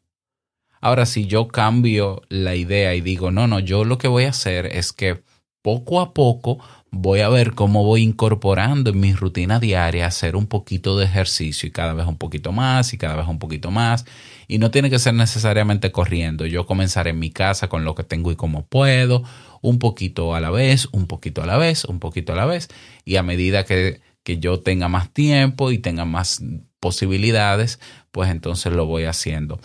Ahora, 0.81 1.07
si 1.07 1.25
yo 1.25 1.47
cambio 1.47 2.21
la 2.29 2.53
idea 2.53 2.93
y 2.93 3.01
digo, 3.01 3.31
no, 3.31 3.47
no, 3.47 3.57
yo 3.57 3.85
lo 3.85 3.97
que 3.97 4.07
voy 4.07 4.25
a 4.25 4.29
hacer 4.29 4.67
es 4.67 4.93
que 4.93 5.23
poco 5.63 5.99
a 5.99 6.13
poco 6.13 6.59
voy 6.91 7.21
a 7.21 7.29
ver 7.29 7.55
cómo 7.55 7.83
voy 7.83 8.03
incorporando 8.03 8.91
en 8.91 8.99
mi 8.99 9.13
rutina 9.13 9.59
diaria 9.59 10.05
hacer 10.05 10.35
un 10.35 10.45
poquito 10.45 10.95
de 10.95 11.05
ejercicio 11.05 11.67
y 11.67 11.71
cada 11.71 11.93
vez 11.93 12.05
un 12.05 12.19
poquito 12.19 12.51
más 12.51 12.93
y 12.93 12.99
cada 12.99 13.15
vez 13.15 13.27
un 13.27 13.39
poquito 13.39 13.71
más. 13.71 14.05
Y 14.47 14.59
no 14.59 14.69
tiene 14.69 14.91
que 14.91 14.99
ser 14.99 15.15
necesariamente 15.15 15.91
corriendo. 15.91 16.45
Yo 16.45 16.67
comenzaré 16.67 17.09
en 17.09 17.19
mi 17.19 17.31
casa 17.31 17.67
con 17.67 17.83
lo 17.83 17.95
que 17.95 18.03
tengo 18.03 18.31
y 18.31 18.35
como 18.35 18.67
puedo, 18.67 19.23
un 19.61 19.79
poquito 19.79 20.35
a 20.35 20.39
la 20.39 20.51
vez, 20.51 20.87
un 20.91 21.07
poquito 21.07 21.41
a 21.41 21.47
la 21.47 21.57
vez, 21.57 21.83
un 21.85 21.99
poquito 21.99 22.33
a 22.33 22.35
la 22.35 22.45
vez. 22.45 22.69
Y 23.05 23.15
a 23.15 23.23
medida 23.23 23.65
que, 23.65 24.12
que 24.23 24.39
yo 24.39 24.61
tenga 24.61 24.87
más 24.87 25.11
tiempo 25.11 25.71
y 25.71 25.77
tenga 25.77 26.05
más 26.05 26.41
posibilidades, 26.79 27.79
pues 28.11 28.29
entonces 28.29 28.73
lo 28.73 28.85
voy 28.85 29.05
haciendo. 29.05 29.59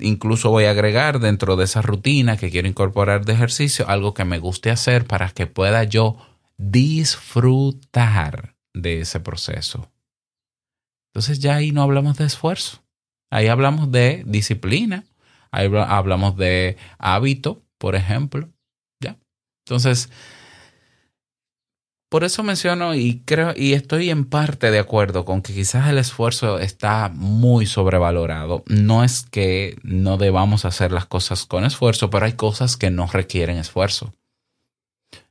Incluso 0.00 0.50
voy 0.50 0.64
a 0.64 0.70
agregar 0.70 1.18
dentro 1.18 1.56
de 1.56 1.64
esa 1.64 1.82
rutina 1.82 2.36
que 2.36 2.50
quiero 2.50 2.68
incorporar 2.68 3.24
de 3.24 3.32
ejercicio 3.32 3.88
algo 3.88 4.14
que 4.14 4.24
me 4.24 4.38
guste 4.38 4.70
hacer 4.70 5.04
para 5.04 5.30
que 5.30 5.46
pueda 5.46 5.82
yo 5.84 6.16
disfrutar 6.56 8.54
de 8.74 9.00
ese 9.00 9.20
proceso. 9.20 9.90
Entonces 11.12 11.40
ya 11.40 11.56
ahí 11.56 11.72
no 11.72 11.82
hablamos 11.82 12.16
de 12.18 12.26
esfuerzo, 12.26 12.84
ahí 13.30 13.48
hablamos 13.48 13.90
de 13.90 14.22
disciplina, 14.26 15.04
ahí 15.50 15.68
hablamos 15.74 16.36
de 16.36 16.76
hábito, 16.98 17.62
por 17.78 17.96
ejemplo. 17.96 18.48
¿ya? 19.00 19.16
Entonces, 19.66 20.10
por 22.08 22.24
eso 22.24 22.42
menciono 22.42 22.94
y 22.94 23.22
creo 23.26 23.52
y 23.54 23.74
estoy 23.74 24.08
en 24.08 24.24
parte 24.24 24.70
de 24.70 24.78
acuerdo 24.78 25.26
con 25.26 25.42
que 25.42 25.52
quizás 25.52 25.88
el 25.88 25.98
esfuerzo 25.98 26.58
está 26.58 27.10
muy 27.12 27.66
sobrevalorado. 27.66 28.64
No 28.66 29.04
es 29.04 29.22
que 29.22 29.76
no 29.82 30.16
debamos 30.16 30.64
hacer 30.64 30.90
las 30.90 31.04
cosas 31.04 31.44
con 31.44 31.64
esfuerzo, 31.64 32.08
pero 32.08 32.24
hay 32.24 32.32
cosas 32.32 32.76
que 32.78 32.90
no 32.90 33.06
requieren 33.06 33.58
esfuerzo. 33.58 34.14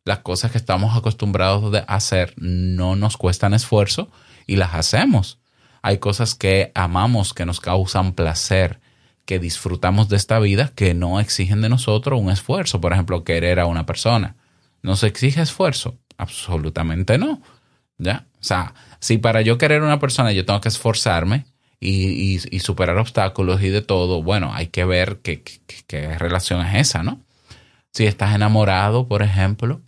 Las 0.05 0.19
cosas 0.19 0.51
que 0.51 0.59
estamos 0.59 0.95
acostumbrados 0.95 1.73
a 1.75 1.95
hacer 1.95 2.33
no 2.37 2.95
nos 2.95 3.17
cuestan 3.17 3.55
esfuerzo 3.55 4.09
y 4.45 4.57
las 4.57 4.75
hacemos. 4.75 5.39
Hay 5.81 5.97
cosas 5.97 6.35
que 6.35 6.71
amamos, 6.75 7.33
que 7.33 7.45
nos 7.45 7.59
causan 7.59 8.13
placer, 8.13 8.79
que 9.25 9.39
disfrutamos 9.39 10.09
de 10.09 10.15
esta 10.15 10.39
vida, 10.39 10.71
que 10.75 10.93
no 10.93 11.19
exigen 11.19 11.61
de 11.61 11.69
nosotros 11.69 12.21
un 12.21 12.29
esfuerzo. 12.29 12.79
Por 12.79 12.93
ejemplo, 12.93 13.23
querer 13.23 13.59
a 13.59 13.65
una 13.65 13.85
persona. 13.85 14.35
¿Nos 14.83 15.03
exige 15.03 15.41
esfuerzo? 15.41 15.97
Absolutamente 16.17 17.17
no. 17.17 17.41
¿Ya? 17.97 18.27
O 18.39 18.43
sea, 18.43 18.73
si 18.99 19.17
para 19.17 19.41
yo 19.41 19.57
querer 19.57 19.81
una 19.81 19.99
persona 19.99 20.31
yo 20.31 20.45
tengo 20.45 20.61
que 20.61 20.69
esforzarme 20.69 21.45
y, 21.79 22.39
superar 22.59 22.97
obstáculos 22.97 23.61
y 23.61 23.69
de 23.69 23.81
todo, 23.81 24.21
bueno, 24.23 24.53
hay 24.53 24.67
que 24.67 24.85
ver 24.85 25.19
qué, 25.23 25.43
qué, 25.87 26.17
relación 26.17 26.65
es 26.65 26.89
esa, 26.89 27.03
¿no? 27.03 27.21
Si 27.93 28.05
estás 28.05 28.35
enamorado, 28.35 29.07
por 29.07 29.23
ejemplo, 29.23 29.81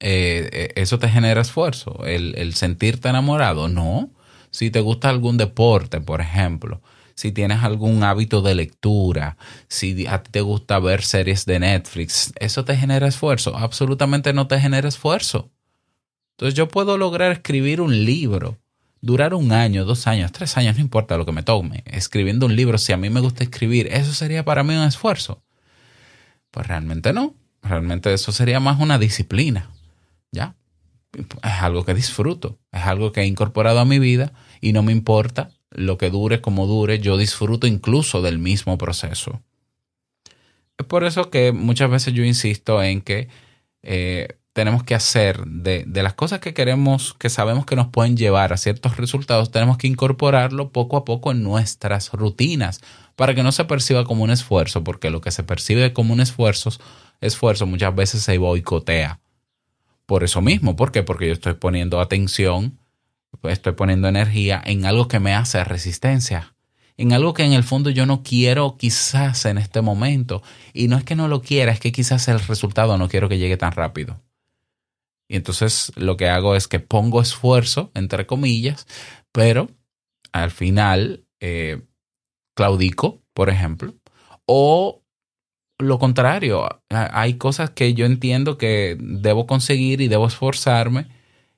eh, 0.00 0.48
eh, 0.52 0.72
¿eso 0.76 0.98
te 0.98 1.08
genera 1.08 1.40
esfuerzo? 1.40 2.04
El, 2.04 2.34
el 2.36 2.54
sentirte 2.54 3.08
enamorado, 3.08 3.68
no. 3.68 4.10
Si 4.50 4.70
te 4.70 4.80
gusta 4.80 5.08
algún 5.08 5.38
deporte, 5.38 6.00
por 6.00 6.20
ejemplo, 6.20 6.82
si 7.14 7.32
tienes 7.32 7.62
algún 7.62 8.04
hábito 8.04 8.42
de 8.42 8.54
lectura, 8.54 9.36
si 9.68 10.06
a 10.06 10.22
ti 10.22 10.30
te 10.30 10.40
gusta 10.40 10.78
ver 10.78 11.02
series 11.02 11.46
de 11.46 11.58
Netflix, 11.60 12.32
¿eso 12.38 12.64
te 12.64 12.76
genera 12.76 13.06
esfuerzo? 13.06 13.56
Absolutamente 13.56 14.32
no 14.32 14.46
te 14.46 14.60
genera 14.60 14.88
esfuerzo. 14.88 15.50
Entonces 16.32 16.54
yo 16.54 16.68
puedo 16.68 16.98
lograr 16.98 17.32
escribir 17.32 17.80
un 17.80 18.04
libro, 18.04 18.58
durar 19.00 19.34
un 19.34 19.52
año, 19.52 19.84
dos 19.84 20.06
años, 20.06 20.32
tres 20.32 20.56
años, 20.56 20.76
no 20.76 20.82
importa 20.82 21.16
lo 21.16 21.26
que 21.26 21.32
me 21.32 21.42
tome, 21.42 21.82
escribiendo 21.86 22.46
un 22.46 22.56
libro, 22.56 22.78
si 22.78 22.92
a 22.92 22.96
mí 22.96 23.10
me 23.10 23.20
gusta 23.20 23.44
escribir, 23.44 23.88
¿eso 23.92 24.14
sería 24.14 24.44
para 24.44 24.64
mí 24.64 24.74
un 24.74 24.84
esfuerzo? 24.84 25.42
Pues 26.50 26.66
realmente 26.66 27.12
no, 27.12 27.34
realmente 27.62 28.12
eso 28.12 28.32
sería 28.32 28.60
más 28.60 28.80
una 28.80 28.98
disciplina, 28.98 29.70
¿ya? 30.30 30.54
Es 31.12 31.62
algo 31.62 31.84
que 31.84 31.94
disfruto, 31.94 32.58
es 32.72 32.82
algo 32.82 33.12
que 33.12 33.20
he 33.20 33.26
incorporado 33.26 33.80
a 33.80 33.84
mi 33.84 33.98
vida 33.98 34.32
y 34.60 34.72
no 34.72 34.82
me 34.82 34.92
importa 34.92 35.50
lo 35.74 35.98
que 35.98 36.10
dure 36.10 36.40
como 36.40 36.66
dure, 36.66 36.98
yo 36.98 37.16
disfruto 37.16 37.66
incluso 37.66 38.22
del 38.22 38.38
mismo 38.38 38.78
proceso. 38.78 39.42
Es 40.78 40.86
por 40.86 41.04
eso 41.04 41.30
que 41.30 41.52
muchas 41.52 41.90
veces 41.90 42.14
yo 42.14 42.24
insisto 42.24 42.82
en 42.82 43.00
que 43.02 43.28
eh, 43.82 44.36
tenemos 44.52 44.84
que 44.84 44.94
hacer 44.94 45.44
de, 45.46 45.84
de, 45.86 46.02
las 46.02 46.14
cosas 46.14 46.40
que 46.40 46.54
queremos, 46.54 47.14
que 47.14 47.30
sabemos 47.30 47.64
que 47.64 47.76
nos 47.76 47.88
pueden 47.88 48.16
llevar 48.16 48.52
a 48.52 48.56
ciertos 48.56 48.96
resultados, 48.96 49.50
tenemos 49.50 49.78
que 49.78 49.86
incorporarlo 49.86 50.70
poco 50.70 50.96
a 50.96 51.04
poco 51.04 51.32
en 51.32 51.42
nuestras 51.42 52.12
rutinas 52.12 52.80
para 53.16 53.34
que 53.34 53.42
no 53.42 53.52
se 53.52 53.64
perciba 53.64 54.04
como 54.04 54.24
un 54.24 54.30
esfuerzo, 54.30 54.84
porque 54.84 55.10
lo 55.10 55.20
que 55.20 55.30
se 55.30 55.42
percibe 55.42 55.92
como 55.92 56.12
un 56.12 56.20
esfuerzo, 56.20 56.70
esfuerzo 57.20 57.66
muchas 57.66 57.94
veces 57.94 58.22
se 58.22 58.36
boicotea. 58.38 59.20
Por 60.06 60.24
eso 60.24 60.42
mismo, 60.42 60.76
¿por 60.76 60.92
qué? 60.92 61.02
Porque 61.02 61.28
yo 61.28 61.32
estoy 61.32 61.54
poniendo 61.54 62.00
atención 62.00 62.78
estoy 63.42 63.72
poniendo 63.72 64.08
energía 64.08 64.62
en 64.64 64.84
algo 64.84 65.08
que 65.08 65.20
me 65.20 65.34
hace 65.34 65.62
resistencia, 65.64 66.54
en 66.96 67.12
algo 67.12 67.34
que 67.34 67.44
en 67.44 67.52
el 67.52 67.64
fondo 67.64 67.90
yo 67.90 68.06
no 68.06 68.22
quiero 68.22 68.76
quizás 68.76 69.44
en 69.46 69.58
este 69.58 69.80
momento. 69.80 70.42
Y 70.72 70.88
no 70.88 70.96
es 70.96 71.04
que 71.04 71.16
no 71.16 71.28
lo 71.28 71.42
quiera, 71.42 71.72
es 71.72 71.80
que 71.80 71.92
quizás 71.92 72.28
el 72.28 72.40
resultado 72.40 72.96
no 72.98 73.08
quiero 73.08 73.28
que 73.28 73.38
llegue 73.38 73.56
tan 73.56 73.72
rápido. 73.72 74.20
Y 75.28 75.36
entonces 75.36 75.92
lo 75.96 76.16
que 76.16 76.28
hago 76.28 76.56
es 76.56 76.68
que 76.68 76.80
pongo 76.80 77.22
esfuerzo, 77.22 77.90
entre 77.94 78.26
comillas, 78.26 78.86
pero 79.32 79.70
al 80.32 80.50
final 80.50 81.24
eh, 81.40 81.82
claudico, 82.54 83.22
por 83.32 83.48
ejemplo, 83.48 83.94
o 84.46 85.02
lo 85.78 85.98
contrario, 85.98 86.68
hay 86.90 87.34
cosas 87.34 87.70
que 87.70 87.94
yo 87.94 88.06
entiendo 88.06 88.58
que 88.58 88.96
debo 89.00 89.46
conseguir 89.46 90.00
y 90.00 90.08
debo 90.08 90.26
esforzarme 90.26 91.08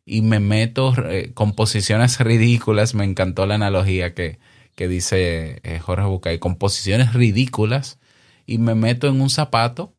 y 0.07 0.23
me 0.23 0.41
meto 0.41 0.95
eh, 1.09 1.33
con 1.35 1.55
posiciones 1.55 2.19
ridículas. 2.21 2.95
Me 2.95 3.05
encantó 3.05 3.47
la 3.47 3.55
analogía 3.55 4.15
que, 4.15 4.39
que 4.75 4.89
dice 4.89 5.61
eh, 5.63 5.79
Jorge 5.81 6.07
Bucay, 6.07 6.39
con 6.39 6.57
posiciones 6.57 7.15
ridículas. 7.15 7.99
Y 8.47 8.59
me 8.59 8.75
meto 8.75 9.09
en 9.09 9.21
un 9.21 9.31
zapato 9.31 9.95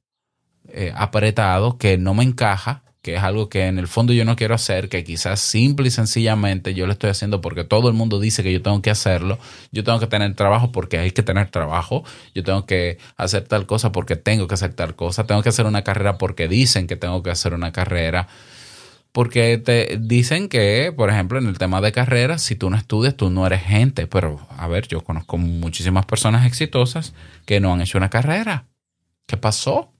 eh, 0.68 0.92
apretado 0.96 1.78
que 1.78 1.98
no 1.98 2.14
me 2.14 2.24
encaja, 2.24 2.84
que 3.02 3.16
es 3.16 3.24
algo 3.24 3.50
que 3.50 3.68
en 3.68 3.80
el 3.80 3.88
fondo 3.88 4.14
yo 4.14 4.26
no 4.26 4.36
quiero 4.36 4.56
hacer, 4.56 4.90
que 4.90 5.04
quizás 5.04 5.40
simple 5.40 5.88
y 5.88 5.92
sencillamente 5.92 6.74
yo 6.74 6.88
lo 6.88 6.94
estoy 6.94 7.12
haciendo 7.12 7.40
porque 7.42 7.64
todo 7.64 7.88
el 7.88 7.94
mundo 7.94 8.20
dice 8.20 8.42
que 8.42 8.52
yo 8.52 8.62
tengo 8.64 8.82
que 8.82 8.90
hacerlo, 8.90 9.38
yo 9.72 9.84
tengo 9.84 10.00
que 10.00 10.08
tener 10.08 10.34
trabajo 10.36 10.72
porque 10.72 10.98
hay 10.98 11.12
que 11.12 11.22
tener 11.22 11.50
trabajo, 11.52 12.04
yo 12.34 12.44
tengo 12.44 12.66
que 12.66 12.98
hacer 13.16 13.48
tal 13.48 13.68
cosa 13.68 13.92
porque 13.92 14.16
tengo 14.16 14.48
que 14.48 14.56
hacer 14.56 14.74
tal 14.74 14.96
cosa, 14.96 15.28
tengo 15.28 15.44
que 15.44 15.50
hacer 15.50 15.68
una 15.68 15.84
carrera 15.84 16.18
porque 16.18 16.48
dicen 16.48 16.88
que 16.88 16.96
tengo 16.96 17.22
que 17.22 17.30
hacer 17.30 17.54
una 17.54 17.72
carrera 17.72 18.28
porque 19.16 19.58
te 19.58 19.98
dicen 19.98 20.50
que, 20.50 20.92
por 20.94 21.10
ejemplo, 21.10 21.40
en 21.40 21.48
el 21.48 21.58
tema 21.58 21.80
de 21.80 21.94
carreras, 21.94 22.42
si 22.42 22.58
tú 22.58 22.70
no 22.70 22.76
estudias, 22.76 23.16
tú 23.16 23.30
no 23.30 23.48
eres 23.48 23.64
gente. 23.64 24.08
Pero, 24.08 24.46
a 24.50 24.68
ver, 24.68 24.90
yo 24.90 25.06
conozco 25.06 25.38
muchísimas 25.38 26.06
personas 26.06 26.46
exitosas 26.46 27.14
que 27.46 27.62
no 27.62 27.72
han 27.72 27.80
hecho 27.80 27.98
una 27.98 28.10
carrera. 28.10 28.66
¿Qué 29.26 29.38
pasó? 29.38 29.94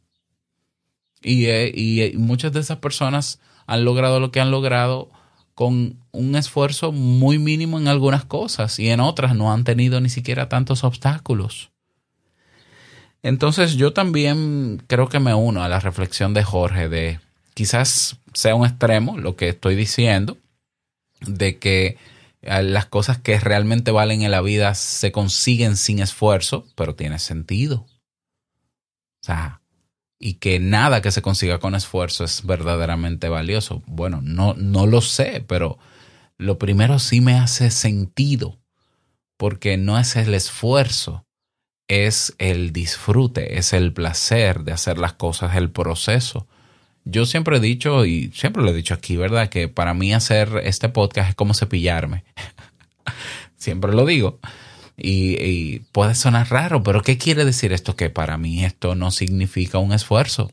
Y, 1.22 1.46
eh, 1.46 1.72
y 1.74 2.02
eh, 2.02 2.14
muchas 2.18 2.52
de 2.52 2.60
esas 2.60 2.80
personas 2.80 3.40
han 3.68 3.86
logrado 3.86 4.20
lo 4.20 4.32
que 4.32 4.42
han 4.42 4.52
logrado 4.52 5.10
con 5.54 6.04
un 6.12 6.36
esfuerzo 6.36 6.92
muy 6.92 7.40
mínimo 7.40 7.80
en 7.80 7.88
algunas 7.88 8.26
cosas 8.26 8.80
y 8.80 8.90
en 8.90 9.00
otras 9.00 9.34
no 9.34 9.54
han 9.54 9.64
tenido 9.64 10.02
ni 10.02 10.10
siquiera 10.10 10.50
tantos 10.50 10.84
obstáculos. 10.84 11.72
Entonces 13.24 13.76
yo 13.78 13.94
también 13.94 14.84
creo 14.88 15.08
que 15.08 15.22
me 15.22 15.34
uno 15.34 15.64
a 15.64 15.70
la 15.70 15.80
reflexión 15.80 16.34
de 16.34 16.44
Jorge 16.44 16.90
de 16.90 17.22
quizás 17.56 18.20
sea 18.34 18.54
un 18.54 18.68
extremo 18.68 19.18
lo 19.18 19.36
que 19.36 19.50
estoy 19.50 19.76
diciendo, 19.76 20.38
de 21.22 21.58
que 21.58 21.98
eh, 22.42 22.62
las 22.62 22.86
cosas 22.86 23.18
que 23.18 23.40
realmente 23.40 23.90
valen 23.90 24.22
en 24.22 24.30
la 24.30 24.42
vida 24.42 24.76
se 24.76 25.12
consiguen 25.12 25.78
sin 25.78 26.00
esfuerzo, 26.00 26.68
pero 26.76 26.94
tiene 26.94 27.18
sentido. 27.18 27.88
O 29.22 29.26
sea, 29.26 29.62
y 30.20 30.36
que 30.36 30.60
nada 30.60 31.02
que 31.02 31.12
se 31.12 31.24
consiga 31.24 31.60
con 31.60 31.74
esfuerzo 31.74 32.24
es 32.26 32.46
verdaderamente 32.46 33.30
valioso. 33.30 33.82
Bueno, 33.88 34.20
no, 34.22 34.54
no 34.54 34.86
lo 34.86 35.02
sé, 35.02 35.44
pero 35.48 35.80
lo 36.38 36.60
primero 36.60 37.00
sí 37.00 37.22
me 37.22 37.34
hace 37.34 37.72
sentido, 37.72 38.60
porque 39.38 39.78
no 39.78 39.98
es 39.98 40.18
el 40.18 40.34
esfuerzo, 40.34 41.26
es 41.88 42.36
el 42.38 42.74
disfrute, 42.74 43.58
es 43.58 43.72
el 43.72 43.94
placer 43.94 44.64
de 44.64 44.74
hacer 44.74 44.98
las 44.98 45.14
cosas, 45.14 45.56
el 45.56 45.72
proceso 45.72 46.48
yo 47.06 47.26
siempre 47.28 47.58
he 47.58 47.60
dicho, 47.60 48.06
y 48.06 48.32
siempre 48.34 48.64
lo 48.64 48.72
he 48.72 48.74
dicho 48.74 48.96
aquí, 48.96 49.16
¿verdad? 49.16 49.50
Que 49.50 49.68
para 49.68 49.94
mí 49.94 50.14
hacer 50.14 50.62
este 50.64 50.90
podcast 50.90 51.30
es 51.30 51.36
como 51.36 51.54
cepillarme. 51.54 52.24
siempre 53.58 53.94
lo 53.94 54.06
digo. 54.06 54.40
Y, 54.98 55.80
puede 55.92 56.16
sonar 56.16 56.50
raro, 56.50 56.82
pero 56.82 57.02
¿qué 57.02 57.18
quiere 57.18 57.46
decir 57.46 57.74
esto? 57.74 57.96
Que 57.96 58.10
para 58.10 58.38
mí 58.38 58.66
esto 58.66 58.96
no 58.96 59.12
significa 59.12 59.78
un 59.78 59.94
esfuerzo. 59.94 60.52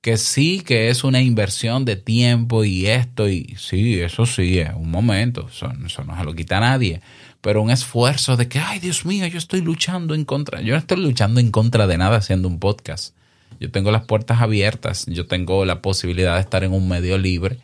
Que 0.00 0.16
sí, 0.16 0.60
que 0.60 0.88
es 0.88 1.04
una 1.04 1.20
inversión 1.20 1.84
de 1.84 1.96
tiempo 1.96 2.64
y 2.64 2.86
esto, 2.86 3.28
y 3.28 3.56
sí, 3.58 4.00
eso 4.00 4.24
sí, 4.24 4.60
es 4.60 4.70
un 4.74 4.90
momento, 4.90 5.48
eso, 5.52 5.70
eso 5.84 6.04
no 6.04 6.16
se 6.16 6.24
lo 6.24 6.34
quita 6.34 6.58
a 6.58 6.60
nadie. 6.60 7.00
Pero 7.40 7.60
un 7.60 7.70
esfuerzo 7.70 8.36
de 8.36 8.48
que, 8.48 8.60
ay 8.60 8.78
Dios 8.78 9.04
mío, 9.04 9.26
yo 9.26 9.38
estoy 9.38 9.62
luchando 9.62 10.14
en 10.14 10.24
contra, 10.24 10.60
yo 10.60 10.74
no 10.74 10.78
estoy 10.78 10.98
luchando 10.98 11.40
en 11.40 11.50
contra 11.50 11.86
de 11.88 11.98
nada 11.98 12.18
haciendo 12.18 12.46
un 12.46 12.60
podcast 12.60 13.15
yo 13.60 13.70
tengo 13.70 13.90
las 13.90 14.04
puertas 14.04 14.40
abiertas, 14.40 15.06
yo 15.06 15.26
tengo 15.26 15.64
la 15.64 15.82
posibilidad 15.82 16.34
de 16.34 16.40
estar 16.40 16.64
en 16.64 16.72
un 16.72 16.88
medio 16.88 17.18
libre 17.18 17.58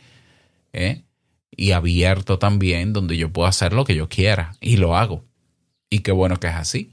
¿eh? 0.72 1.02
y 1.50 1.72
abierto 1.72 2.38
también 2.38 2.92
donde 2.92 3.16
yo 3.16 3.32
puedo 3.32 3.48
hacer 3.48 3.72
lo 3.72 3.84
que 3.84 3.94
yo 3.94 4.08
quiera 4.08 4.56
y 4.60 4.76
lo 4.76 4.96
hago. 4.96 5.24
Y 5.90 6.00
qué 6.00 6.12
bueno 6.12 6.38
que 6.40 6.46
es 6.46 6.54
así. 6.54 6.92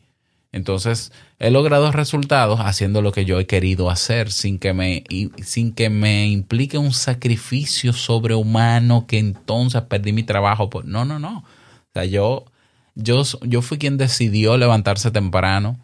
Entonces, 0.52 1.12
he 1.38 1.52
logrado 1.52 1.91
resultados 1.91 2.60
haciendo 2.60 3.02
lo 3.02 3.12
que 3.12 3.23
yo 3.23 3.39
he 3.39 3.45
querido 3.45 3.89
hacer 3.89 4.32
sin 4.32 4.58
que 4.58 4.73
me, 4.73 5.04
sin 5.43 5.73
que 5.73 5.89
me 5.89 6.28
implique 6.28 6.78
un 6.78 6.91
sacrificio 6.91 7.93
sobrehumano 7.93 9.06
que 9.06 9.19
entonces 9.19 9.84
perdí 9.84 10.12
mi 10.12 10.23
trabajo. 10.23 10.69
No, 10.84 11.06
no, 11.06 11.19
no. 11.19 11.39
O 11.39 11.91
sea, 11.93 12.06
yo 12.06 12.45
yo, 13.02 13.23
yo 13.43 13.62
fui 13.62 13.78
quien 13.78 13.97
decidió 13.97 14.58
levantarse 14.58 15.12
temprano 15.12 15.80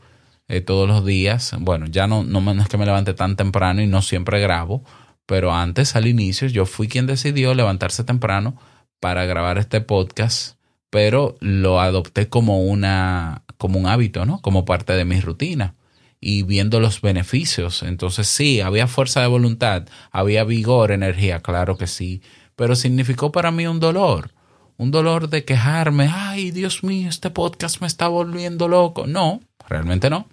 eh, 0.48 0.62
todos 0.62 0.88
los 0.88 1.06
días. 1.06 1.54
Bueno, 1.60 1.86
ya 1.88 2.08
no, 2.08 2.24
no, 2.24 2.52
es 2.62 2.68
que 2.68 2.78
me 2.78 2.86
levante 2.86 3.14
tan 3.14 3.36
temprano 3.36 3.82
y 3.82 3.88
no 3.88 4.02
siempre 4.02 4.40
grabo, 4.40 4.84
pero 5.26 5.54
antes, 5.54 5.96
al 5.96 6.08
inicio, 6.08 6.48
yo 6.48 6.66
fui 6.66 6.88
quien 6.88 7.08
decidió 7.08 7.54
levantarse 7.54 8.04
temprano 8.04 8.58
para 9.00 9.26
grabar 9.26 9.58
este 9.58 9.82
podcast, 9.82 10.58
pero 10.90 11.36
lo 11.40 11.80
adopté 11.80 12.30
como 12.30 12.64
una, 12.64 13.44
como 13.58 13.80
un 13.80 13.88
hábito, 13.88 14.26
¿no? 14.26 14.42
Como 14.42 14.66
parte 14.66 14.94
de 14.94 15.06
mi 15.06 15.20
rutina 15.20 15.76
y 16.20 16.44
viendo 16.44 16.80
los 16.80 17.02
beneficios. 17.02 17.84
Entonces 17.84 18.28
sí, 18.28 18.62
había 18.62 18.88
fuerza 18.88 19.22
de 19.22 19.28
voluntad, 19.28 19.88
había 20.12 20.44
vigor, 20.44 20.92
energía, 20.92 21.42
claro 21.42 21.78
que 21.78 21.88
sí, 21.88 22.22
pero 22.56 22.76
significó 22.76 23.32
para 23.32 23.52
mí 23.52 23.68
un 23.68 23.80
dolor, 23.80 24.32
un 24.78 24.92
dolor 24.92 25.30
de 25.30 25.46
quejarme, 25.46 26.10
ay 26.12 26.52
Dios 26.52 26.84
mío, 26.84 27.10
este 27.10 27.30
podcast 27.30 27.82
me 27.82 27.88
está 27.88 28.08
volviendo 28.08 28.68
loco. 28.68 29.08
No, 29.08 29.42
realmente 29.68 30.10
no. 30.10 30.28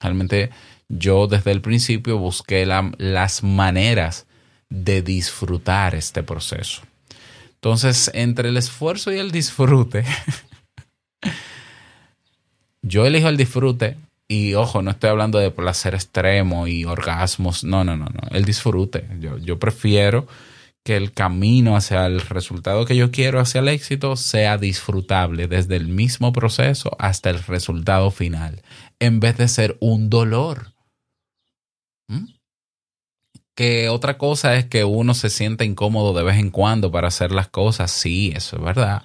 Realmente 0.00 0.50
yo 0.88 1.26
desde 1.26 1.50
el 1.50 1.60
principio 1.60 2.18
busqué 2.18 2.66
las 2.66 3.42
maneras 3.42 4.26
de 4.70 5.02
disfrutar 5.02 5.94
este 5.94 6.22
proceso. 6.22 6.82
Entonces, 7.54 8.10
entre 8.14 8.50
el 8.50 8.56
esfuerzo 8.56 9.12
y 9.12 9.18
el 9.18 9.30
disfrute, 9.30 10.04
yo 12.82 13.04
elijo 13.06 13.28
el 13.28 13.36
disfrute 13.36 13.96
y 14.28 14.54
ojo, 14.54 14.82
no 14.82 14.90
estoy 14.90 15.10
hablando 15.10 15.38
de 15.38 15.50
placer 15.50 15.94
extremo 15.94 16.66
y 16.66 16.84
orgasmos, 16.84 17.64
no, 17.64 17.82
no, 17.82 17.96
no, 17.96 18.06
no, 18.06 18.28
el 18.30 18.44
disfrute. 18.44 19.08
Yo, 19.20 19.38
yo 19.38 19.58
prefiero 19.58 20.28
que 20.88 20.96
el 20.96 21.12
camino 21.12 21.76
hacia 21.76 22.06
el 22.06 22.18
resultado 22.22 22.86
que 22.86 22.96
yo 22.96 23.10
quiero, 23.10 23.40
hacia 23.40 23.58
el 23.58 23.68
éxito, 23.68 24.16
sea 24.16 24.56
disfrutable 24.56 25.46
desde 25.46 25.76
el 25.76 25.86
mismo 25.88 26.32
proceso 26.32 26.96
hasta 26.98 27.28
el 27.28 27.44
resultado 27.44 28.10
final, 28.10 28.62
en 28.98 29.20
vez 29.20 29.36
de 29.36 29.48
ser 29.48 29.76
un 29.80 30.08
dolor. 30.08 30.72
¿Mm? 32.08 32.28
Que 33.54 33.90
otra 33.90 34.16
cosa 34.16 34.54
es 34.54 34.64
que 34.64 34.84
uno 34.84 35.12
se 35.12 35.28
sienta 35.28 35.66
incómodo 35.66 36.14
de 36.14 36.22
vez 36.22 36.38
en 36.38 36.48
cuando 36.48 36.90
para 36.90 37.08
hacer 37.08 37.32
las 37.32 37.48
cosas. 37.48 37.90
Sí, 37.90 38.32
eso 38.34 38.56
es 38.56 38.62
verdad. 38.62 39.02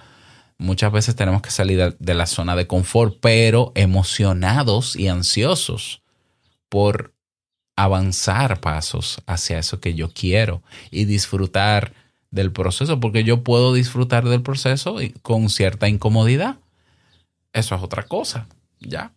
Muchas 0.57 0.89
veces 0.89 1.17
tenemos 1.17 1.41
que 1.41 1.51
salir 1.51 1.97
de 1.99 2.13
la 2.13 2.27
zona 2.27 2.55
de 2.55 2.65
confort, 2.65 3.17
pero 3.19 3.73
emocionados 3.75 4.95
y 4.95 5.09
ansiosos 5.09 6.01
por 6.69 7.12
avanzar 7.75 8.59
pasos 8.59 9.21
hacia 9.25 9.59
eso 9.59 9.79
que 9.79 9.93
yo 9.93 10.09
quiero 10.09 10.61
y 10.91 11.05
disfrutar 11.05 11.93
del 12.31 12.51
proceso, 12.51 12.99
porque 12.99 13.23
yo 13.23 13.43
puedo 13.43 13.73
disfrutar 13.73 14.27
del 14.27 14.41
proceso 14.41 14.97
con 15.21 15.49
cierta 15.49 15.87
incomodidad. 15.87 16.57
Eso 17.53 17.75
es 17.75 17.83
otra 17.83 18.03
cosa, 18.03 18.47
¿ya? 18.79 19.13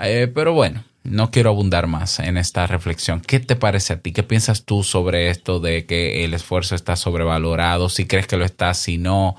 Eh, 0.00 0.30
pero 0.32 0.52
bueno, 0.52 0.84
no 1.02 1.30
quiero 1.30 1.50
abundar 1.50 1.86
más 1.86 2.20
en 2.20 2.36
esta 2.36 2.66
reflexión. 2.66 3.20
¿Qué 3.20 3.40
te 3.40 3.56
parece 3.56 3.94
a 3.94 4.00
ti? 4.00 4.12
¿Qué 4.12 4.22
piensas 4.22 4.64
tú 4.64 4.82
sobre 4.82 5.30
esto 5.30 5.60
de 5.60 5.86
que 5.86 6.24
el 6.24 6.34
esfuerzo 6.34 6.74
está 6.74 6.96
sobrevalorado? 6.96 7.88
Si 7.88 8.06
crees 8.06 8.26
que 8.26 8.36
lo 8.36 8.44
está, 8.44 8.74
si 8.74 8.98
no. 8.98 9.36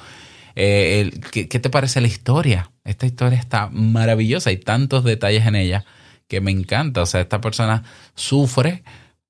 Eh, 0.56 1.12
¿qué, 1.32 1.46
te 1.46 1.70
parece 1.70 2.02
la 2.02 2.08
historia? 2.08 2.72
Esta 2.84 3.06
historia 3.06 3.40
está 3.40 3.70
maravillosa. 3.72 4.50
Hay 4.50 4.58
tantos 4.58 5.04
detalles 5.04 5.46
en 5.46 5.56
ella 5.56 5.86
que 6.28 6.42
me 6.42 6.52
encanta. 6.52 7.02
O 7.02 7.06
sea, 7.06 7.22
esta 7.22 7.42
persona 7.42 7.84
sufre, 8.16 8.84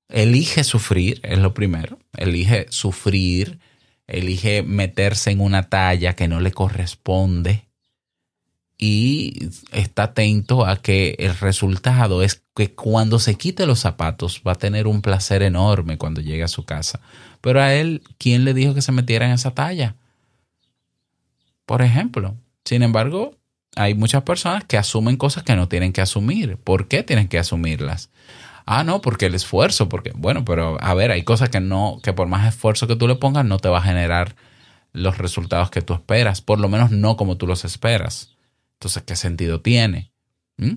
elige 0.08 0.64
sufrir, 0.64 1.20
es 1.22 1.38
lo 1.38 1.54
primero. 1.54 1.98
Elige 2.16 2.66
sufrir, 2.70 3.58
elige 4.06 4.62
meterse 4.62 5.30
en 5.30 5.40
una 5.40 5.68
talla 5.68 6.14
que 6.14 6.28
no 6.28 6.40
le 6.40 6.52
corresponde 6.52 7.68
y 8.78 9.50
está 9.72 10.04
atento 10.04 10.64
a 10.64 10.80
que 10.80 11.16
el 11.18 11.36
resultado 11.36 12.22
es 12.22 12.44
que 12.54 12.74
cuando 12.74 13.18
se 13.18 13.34
quite 13.34 13.66
los 13.66 13.80
zapatos 13.80 14.40
va 14.46 14.52
a 14.52 14.58
tener 14.58 14.86
un 14.86 15.02
placer 15.02 15.42
enorme 15.42 15.98
cuando 15.98 16.20
llegue 16.20 16.44
a 16.44 16.48
su 16.48 16.64
casa. 16.64 17.00
Pero 17.40 17.60
a 17.60 17.74
él, 17.74 18.02
¿quién 18.18 18.44
le 18.44 18.54
dijo 18.54 18.74
que 18.74 18.82
se 18.82 18.92
metiera 18.92 19.26
en 19.26 19.32
esa 19.32 19.50
talla? 19.50 19.96
Por 21.66 21.82
ejemplo. 21.82 22.36
Sin 22.64 22.82
embargo, 22.84 23.36
hay 23.76 23.94
muchas 23.94 24.22
personas 24.22 24.64
que 24.64 24.76
asumen 24.76 25.16
cosas 25.16 25.42
que 25.42 25.56
no 25.56 25.68
tienen 25.68 25.92
que 25.92 26.00
asumir. 26.00 26.56
¿Por 26.56 26.88
qué 26.88 27.02
tienen 27.02 27.28
que 27.28 27.38
asumirlas? 27.38 28.10
Ah, 28.66 28.84
no, 28.84 29.00
porque 29.00 29.26
el 29.26 29.34
esfuerzo, 29.34 29.88
porque, 29.88 30.12
bueno, 30.14 30.44
pero 30.44 30.76
a 30.82 30.94
ver, 30.94 31.10
hay 31.10 31.22
cosas 31.22 31.48
que 31.48 31.60
no, 31.60 32.00
que 32.02 32.12
por 32.12 32.28
más 32.28 32.46
esfuerzo 32.46 32.86
que 32.86 32.96
tú 32.96 33.08
le 33.08 33.14
pongas, 33.14 33.44
no 33.44 33.58
te 33.58 33.68
va 33.68 33.78
a 33.78 33.82
generar 33.82 34.36
los 34.92 35.16
resultados 35.18 35.70
que 35.70 35.80
tú 35.80 35.94
esperas, 35.94 36.42
por 36.42 36.60
lo 36.60 36.68
menos 36.68 36.90
no 36.90 37.16
como 37.16 37.36
tú 37.36 37.46
los 37.46 37.64
esperas. 37.64 38.36
Entonces, 38.74 39.02
¿qué 39.04 39.16
sentido 39.16 39.60
tiene? 39.60 40.12
¿Mm? 40.58 40.74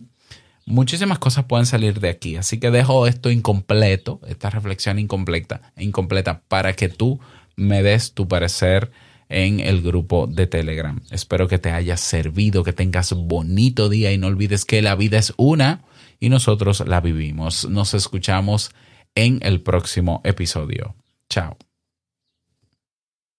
Muchísimas 0.65 1.19
cosas 1.19 1.45
pueden 1.45 1.65
salir 1.65 1.99
de 1.99 2.09
aquí, 2.09 2.37
así 2.37 2.59
que 2.59 2.71
dejo 2.71 3.07
esto 3.07 3.29
incompleto, 3.29 4.21
esta 4.27 4.49
reflexión 4.49 4.99
incompleta, 4.99 5.73
incompleta 5.75 6.43
para 6.47 6.73
que 6.73 6.87
tú 6.87 7.19
me 7.55 7.83
des 7.83 8.13
tu 8.13 8.27
parecer 8.27 8.91
en 9.31 9.59
el 9.59 9.81
grupo 9.81 10.27
de 10.27 10.47
Telegram. 10.47 10.99
Espero 11.09 11.47
que 11.47 11.57
te 11.57 11.71
haya 11.71 11.97
servido, 11.97 12.63
que 12.63 12.73
tengas 12.73 13.13
bonito 13.13 13.89
día 13.89 14.11
y 14.11 14.17
no 14.17 14.27
olvides 14.27 14.65
que 14.65 14.81
la 14.81 14.95
vida 14.95 15.17
es 15.17 15.33
una 15.37 15.83
y 16.19 16.29
nosotros 16.29 16.83
la 16.85 17.01
vivimos. 17.01 17.67
Nos 17.67 17.93
escuchamos 17.93 18.71
en 19.15 19.39
el 19.41 19.61
próximo 19.61 20.21
episodio. 20.23 20.95
Chao. 21.29 21.57